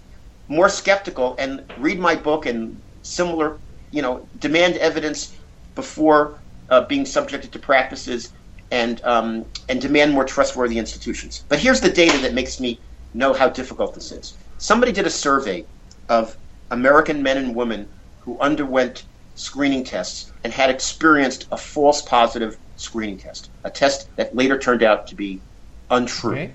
[0.47, 3.59] more skeptical and read my book and similar,
[3.91, 5.35] you know, demand evidence
[5.75, 6.39] before
[6.69, 8.33] uh, being subjected to practices
[8.71, 11.45] and um, and demand more trustworthy institutions.
[11.47, 12.81] But here's the data that makes me
[13.13, 14.37] know how difficult this is.
[14.57, 15.65] Somebody did a survey
[16.09, 16.37] of
[16.71, 17.87] American men and women
[18.19, 19.05] who underwent
[19.35, 24.83] screening tests and had experienced a false positive screening test, a test that later turned
[24.83, 25.41] out to be
[25.89, 26.31] untrue.
[26.31, 26.51] Okay.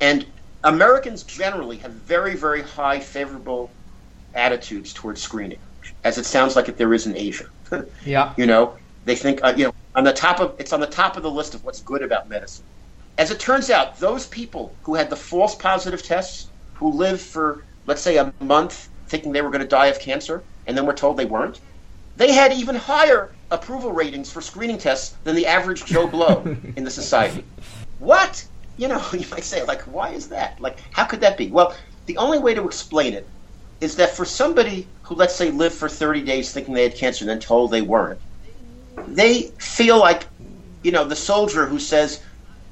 [0.00, 0.26] And
[0.64, 3.70] Americans generally have very, very high favorable
[4.34, 5.58] attitudes towards screening,
[6.04, 7.46] as it sounds like if there is in Asia.
[8.04, 8.32] Yeah.
[8.36, 11.16] you know, they think uh, you know on the top of it's on the top
[11.16, 12.64] of the list of what's good about medicine.
[13.18, 17.64] As it turns out, those people who had the false positive tests, who lived for
[17.86, 20.92] let's say a month thinking they were going to die of cancer, and then were
[20.92, 21.60] told they weren't,
[22.16, 26.42] they had even higher approval ratings for screening tests than the average Joe Blow
[26.76, 27.44] in the society.
[27.98, 28.46] What?
[28.76, 30.60] You know, you might say, like, why is that?
[30.60, 31.48] Like, how could that be?
[31.48, 31.74] Well,
[32.06, 33.26] the only way to explain it
[33.80, 37.24] is that for somebody who, let's say, lived for 30 days thinking they had cancer
[37.24, 38.18] and then told they weren't,
[39.08, 40.26] they feel like,
[40.82, 42.22] you know, the soldier who says,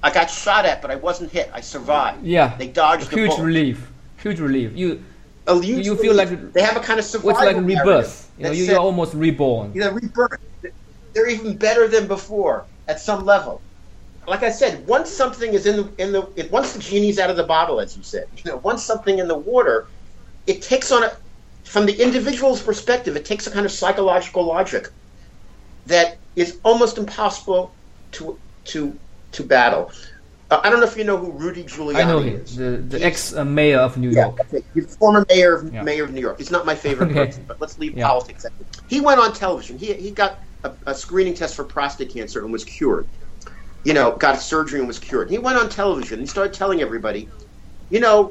[0.02, 1.50] I got shot at, but I wasn't hit.
[1.52, 2.24] I survived.
[2.24, 2.56] Yeah.
[2.56, 3.44] They dodged the Huge bullet.
[3.44, 3.90] relief.
[4.18, 4.72] Huge relief.
[4.74, 5.02] You
[5.46, 8.30] A huge you feel like- they have a kind of survival it's like rebirth.
[8.38, 9.72] You know, you're almost reborn.
[9.74, 10.40] you know, rebirth.
[11.12, 13.60] They're even better than before at some level.
[14.26, 17.30] Like I said, once something is in the in the it, once the genie's out
[17.30, 19.88] of the bottle, as you said, you know, once something in the water,
[20.46, 21.12] it takes on a
[21.64, 24.88] from the individual's perspective, it takes a kind of psychological logic
[25.86, 27.76] that is almost impossible
[28.12, 29.00] to to
[29.32, 29.90] to battle.
[30.50, 31.96] Uh, I don't know if you know who Rudy Giuliani is.
[31.96, 32.56] I know him, is.
[32.56, 34.38] the, the ex uh, mayor of New Yeah, York.
[34.50, 35.82] the former mayor of Yeah.
[35.82, 36.38] mayor of New York.
[36.38, 37.26] He's not my favorite Okay.
[37.26, 38.08] person, but let's leave Yeah.
[38.08, 38.44] politics.
[38.88, 39.78] He went on television.
[39.78, 43.08] He he got a, a screening test for prostate cancer and was cured.
[43.84, 45.30] You know, got surgery and was cured.
[45.30, 46.18] He went on television.
[46.20, 47.28] and started telling everybody,
[47.90, 48.30] you know,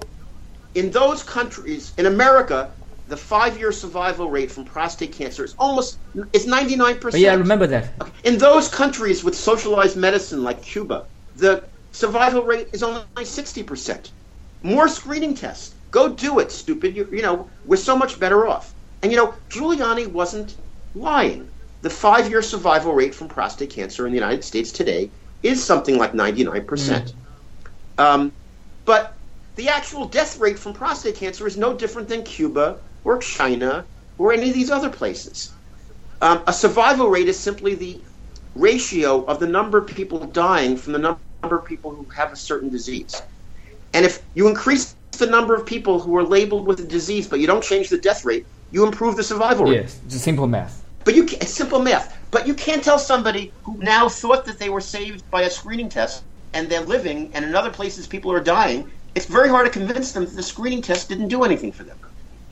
[0.74, 2.74] in those countries, in America,
[3.08, 6.00] the five-year survival rate from prostate cancer is almost
[6.34, 7.94] it's ninety-nine But oh, yeah, I remember that.
[8.24, 14.12] In those countries with socialized medicine like Cuba, the survival rate is only 60%.
[14.64, 15.76] More screening tests.
[15.92, 16.96] Go do it, stupid.
[16.96, 18.74] You, you know, we're so much better off.
[19.02, 20.58] And you know, Giuliani wasn't
[20.94, 21.50] lying.
[21.82, 25.12] The five year survival rate from prostate cancer in the United States today
[25.44, 27.14] is something like 99%.
[27.98, 28.32] Um,
[28.86, 29.14] but
[29.56, 33.86] the actual death rate from prostate cancer is no different than Cuba or China
[34.18, 35.52] or any of these other places.
[36.22, 38.00] Um, a survival rate is simply the
[38.56, 42.36] ratio of the number of people dying from the number of people who have a
[42.36, 43.22] certain disease.
[43.94, 47.40] And if you increase the number of people who are labeled with a disease, but
[47.40, 49.82] you don't change the death rate, you improve the survival rate.
[49.82, 50.84] Yes, it's a simple math.
[51.04, 52.18] But you can, it's simple math.
[52.34, 55.90] But you can't tell somebody who now thought that they were saved by a screening
[55.90, 58.92] test and they're living, and in other places people are dying.
[59.16, 61.98] It's very hard to convince them that the screening test didn't do anything for them,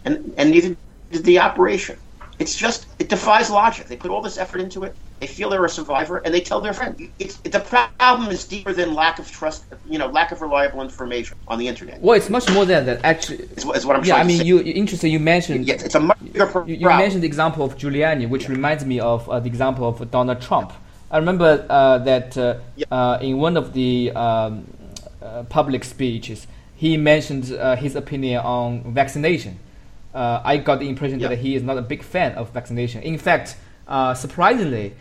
[0.05, 0.77] and and neither
[1.11, 1.99] did the operation.
[2.41, 3.85] It's just it defies logic.
[3.85, 4.95] They put all this effort into it.
[5.19, 7.07] They feel they're a survivor, and they tell their friend.
[7.19, 9.65] It's, the problem is deeper than lack of trust.
[9.87, 12.01] You know, lack of reliable information on the internet.
[12.01, 13.05] Well, it's much more than that.
[13.05, 14.15] Actually, Is, what- is what I'm yeah.
[14.15, 15.11] I mean, you interesting.
[15.11, 18.49] You mentioned Yes, it's a much bigger pro- You, mentioned the example of Giuliani, which
[18.49, 20.73] reminds me of uh, the example of Donald Trump.
[21.11, 22.55] I remember uh, that uh,
[22.89, 24.65] uh, in one of the um,
[25.21, 29.59] uh, public speeches, he mentioned uh, his opinion on vaccination.
[30.13, 33.01] Uh, I got the impression that he is not a big fan of vaccination.
[33.03, 33.55] In fact,
[34.15, 34.93] surprisingly,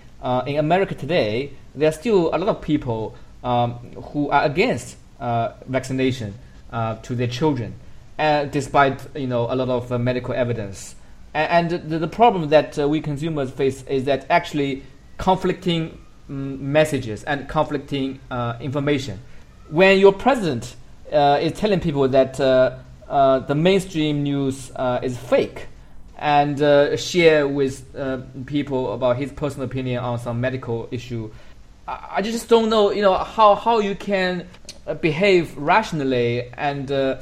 [0.46, 3.72] in America today, there are still a lot of people um,
[4.12, 6.34] who are against vaccination
[6.70, 7.74] to their children,
[8.18, 10.94] despite you know a lot of medical evidence.
[11.34, 14.82] And, and the, the, problem that we consumers face is that actually
[15.20, 15.98] conflicting
[16.28, 19.20] mm, messages and conflicting uh, information.
[19.68, 20.74] When your president
[21.12, 22.78] uh, is telling people that uh, uh
[23.10, 25.66] Uh, the mainstream news uh, is fake
[26.16, 31.28] and uh, share with uh, people about his personal opinion on some medical issue,
[31.88, 34.46] I, I just don't know, you know, how, how you can
[34.86, 37.18] uh, behave rationally and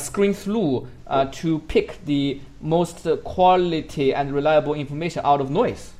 [0.00, 0.86] screen through
[1.32, 5.92] to pick the most quality and reliable information out of noise.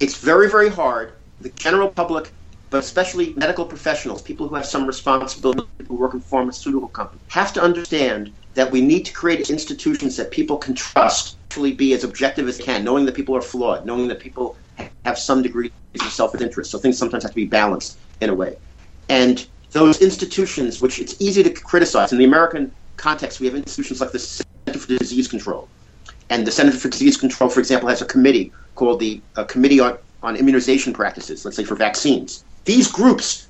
[0.00, 1.14] It's very, very hard.
[1.40, 2.30] The general public,
[2.72, 7.52] but especially medical professionals, people who have some responsibility, who work in pharmaceutical companies, have
[7.52, 12.02] to understand that we need to create institutions that people can trust, actually be as
[12.02, 14.56] objective as they can, knowing that people are flawed, knowing that people
[15.04, 15.70] have some degree
[16.00, 16.70] of self-interest.
[16.70, 18.56] So things sometimes have to be balanced in a way.
[19.10, 24.00] And those institutions, which it's easy to criticize, in the American context, we have institutions
[24.00, 25.68] like the Center for Disease Control.
[26.30, 29.80] And the Center for Disease Control, for example, has a committee called the uh, Committee
[29.80, 32.46] on, on Immunization Practices, let's say for vaccines.
[32.64, 33.48] These groups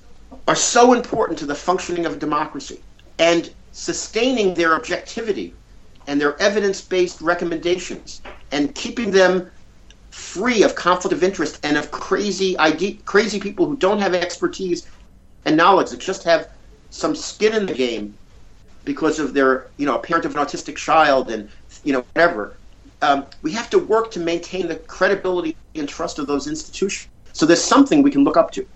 [0.49, 2.81] are so important to the functioning of democracy
[3.19, 5.55] and sustaining their objectivity
[6.07, 9.51] and their evidence based recommendations and keeping them
[10.11, 12.57] free of conflict of interest and of crazy
[13.05, 14.87] crazy people who don't have expertise
[15.45, 16.49] and knowledge that just have
[16.91, 18.15] some skin in the game
[18.85, 21.49] because of their you know a parent of an autistic child and
[21.85, 22.57] you know whatever
[23.03, 27.09] um, we have to work to maintain the credibility and trust of those institutions.
[27.33, 28.67] So there's something we can look up to.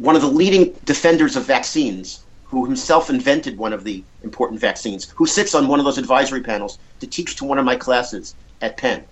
[0.00, 5.10] One of the leading defenders of vaccines, who himself invented one of the important vaccines,
[5.14, 8.34] who sits on one of those advisory panels to teach to one of my classes
[8.62, 9.04] at Penn.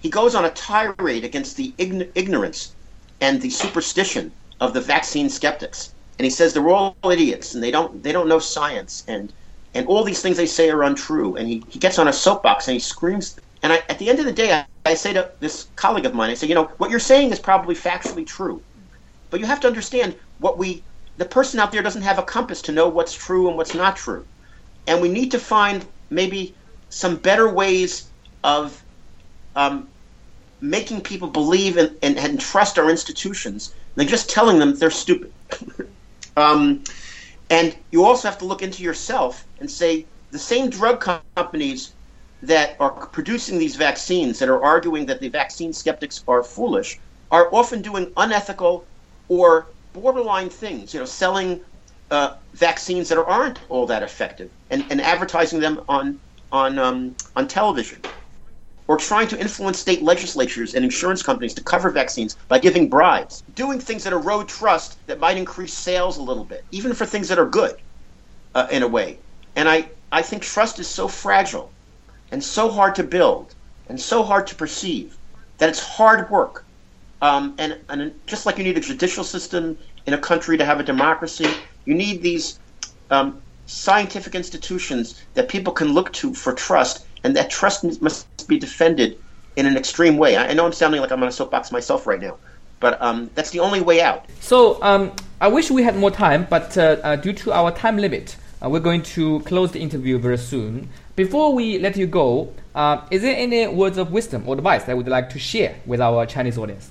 [0.00, 2.74] He goes on a tirade against the ign- ignorance
[3.20, 5.94] and the superstition of the vaccine skeptics.
[6.18, 9.32] And he says they're all idiots and they don't they don't know science and
[9.74, 11.36] and all these things they say are untrue.
[11.36, 14.18] And he, he gets on a soapbox and he screams and I, at the end
[14.18, 16.70] of the day, I, I say to this colleague of mine, I say, you know,
[16.78, 18.62] what you're saying is probably factually true,
[19.30, 20.82] but you have to understand what we,
[21.16, 23.96] the person out there doesn't have a compass to know what's true and what's not
[23.96, 24.26] true,
[24.86, 26.54] and we need to find maybe
[26.90, 28.08] some better ways
[28.42, 28.82] of
[29.56, 29.88] um,
[30.60, 35.32] making people believe and, and, and, trust our institutions than just telling them they're stupid.
[36.36, 36.82] um,
[37.50, 41.00] and you also have to look into yourself and say the same drug
[41.36, 41.92] companies
[42.42, 46.98] that are producing these vaccines that are arguing that the vaccine skeptics are foolish
[47.30, 48.84] are often doing unethical
[49.28, 51.60] or borderline things, you know, selling
[52.10, 56.20] uh, vaccines that aren't all that effective and, and advertising them on
[56.52, 58.00] on um, on television,
[58.86, 63.42] or trying to influence state legislatures and insurance companies to cover vaccines by giving bribes,
[63.54, 67.28] doing things that erode trust that might increase sales a little bit, even for things
[67.28, 67.76] that are good,
[68.54, 69.18] uh, in a way.
[69.56, 71.72] And I I think trust is so fragile
[72.30, 73.54] and so hard to build
[73.88, 75.16] and so hard to perceive
[75.58, 76.64] that it's hard work.
[77.22, 80.80] Um, and, and just like you need a judicial system in a country to have
[80.80, 81.48] a democracy,
[81.84, 82.58] you need these
[83.10, 88.58] um, scientific institutions that people can look to for trust, and that trust must be
[88.58, 89.18] defended
[89.56, 90.36] in an extreme way.
[90.36, 92.36] I know I'm sounding like I'm on a soapbox myself right now,
[92.80, 94.26] but um, that's the only way out.
[94.40, 97.96] So um, I wish we had more time, but uh, uh, due to our time
[97.96, 100.88] limit, uh, we're going to close the interview very soon.
[101.16, 104.92] Before we let you go, uh, is there any words of wisdom or advice that
[104.92, 106.90] you would like to share with our Chinese audience?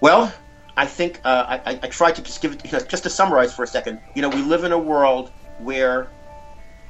[0.00, 0.32] Well,
[0.76, 3.54] I think uh, I, I tried to just give it, you know, just to summarize
[3.54, 4.00] for a second.
[4.14, 6.08] You know, we live in a world where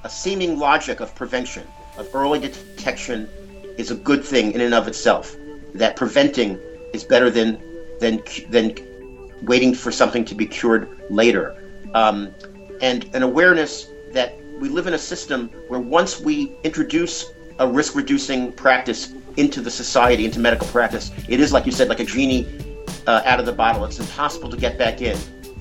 [0.04, 3.28] a seeming logic of prevention, of early detection,
[3.78, 5.34] is a good thing in and of itself.
[5.74, 6.58] That preventing
[6.92, 7.60] is better than
[7.98, 8.76] than than
[9.42, 11.56] waiting for something to be cured later,
[11.94, 12.32] um,
[12.80, 17.94] and an awareness that we live in a system where once we introduce a risk
[17.94, 22.04] reducing practice into the society, into medical practice, it is, like you said, like a
[22.04, 22.69] genie
[23.06, 23.84] uh, out of the bottle.
[23.84, 25.18] It's impossible to get back in.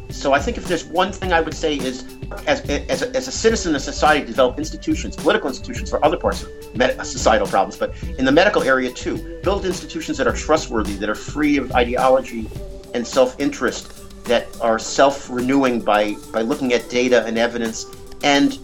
[0.09, 2.03] So I think if there's one thing I would say is,
[2.47, 6.43] as, as, a, as a citizen of society, develop institutions, political institutions for other parts
[6.43, 10.93] of med- societal problems, but in the medical area too, build institutions that are trustworthy,
[10.95, 12.49] that are free of ideology
[12.95, 17.85] and self-interest, that are self-renewing by, by looking at data and evidence,
[18.23, 18.57] and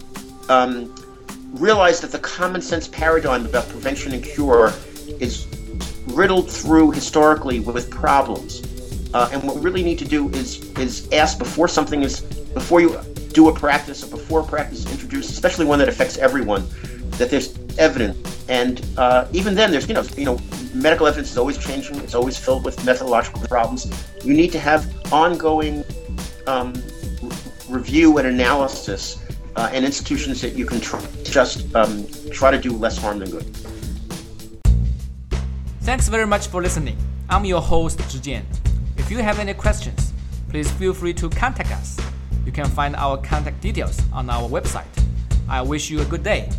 [0.48, 0.92] um,
[1.52, 4.72] realize that the common sense paradigm about prevention and cure
[5.20, 5.46] is
[6.08, 8.65] riddled through historically with problems.
[9.14, 12.80] Uh, and what we really need to do is is ask before something is before
[12.80, 12.98] you
[13.32, 16.66] do a practice or before a practice is introduced, especially one that affects everyone,
[17.18, 18.16] that there's evidence.
[18.48, 20.38] And uh, even then, there's you know you know
[20.74, 21.96] medical evidence is always changing.
[21.96, 23.92] It's always filled with methodological problems.
[24.24, 24.82] You need to have
[25.12, 25.84] ongoing
[26.46, 26.74] um,
[27.68, 29.22] review and analysis
[29.56, 33.30] uh, and institutions that you can tr- just um, try to do less harm than
[33.30, 33.46] good.
[35.80, 36.96] Thanks very much for listening.
[37.28, 38.44] I'm your host, Zhijian.
[38.98, 40.12] If you have any questions,
[40.48, 41.96] please feel free to contact us.
[42.44, 44.84] You can find our contact details on our website.
[45.48, 46.50] I wish you a good day.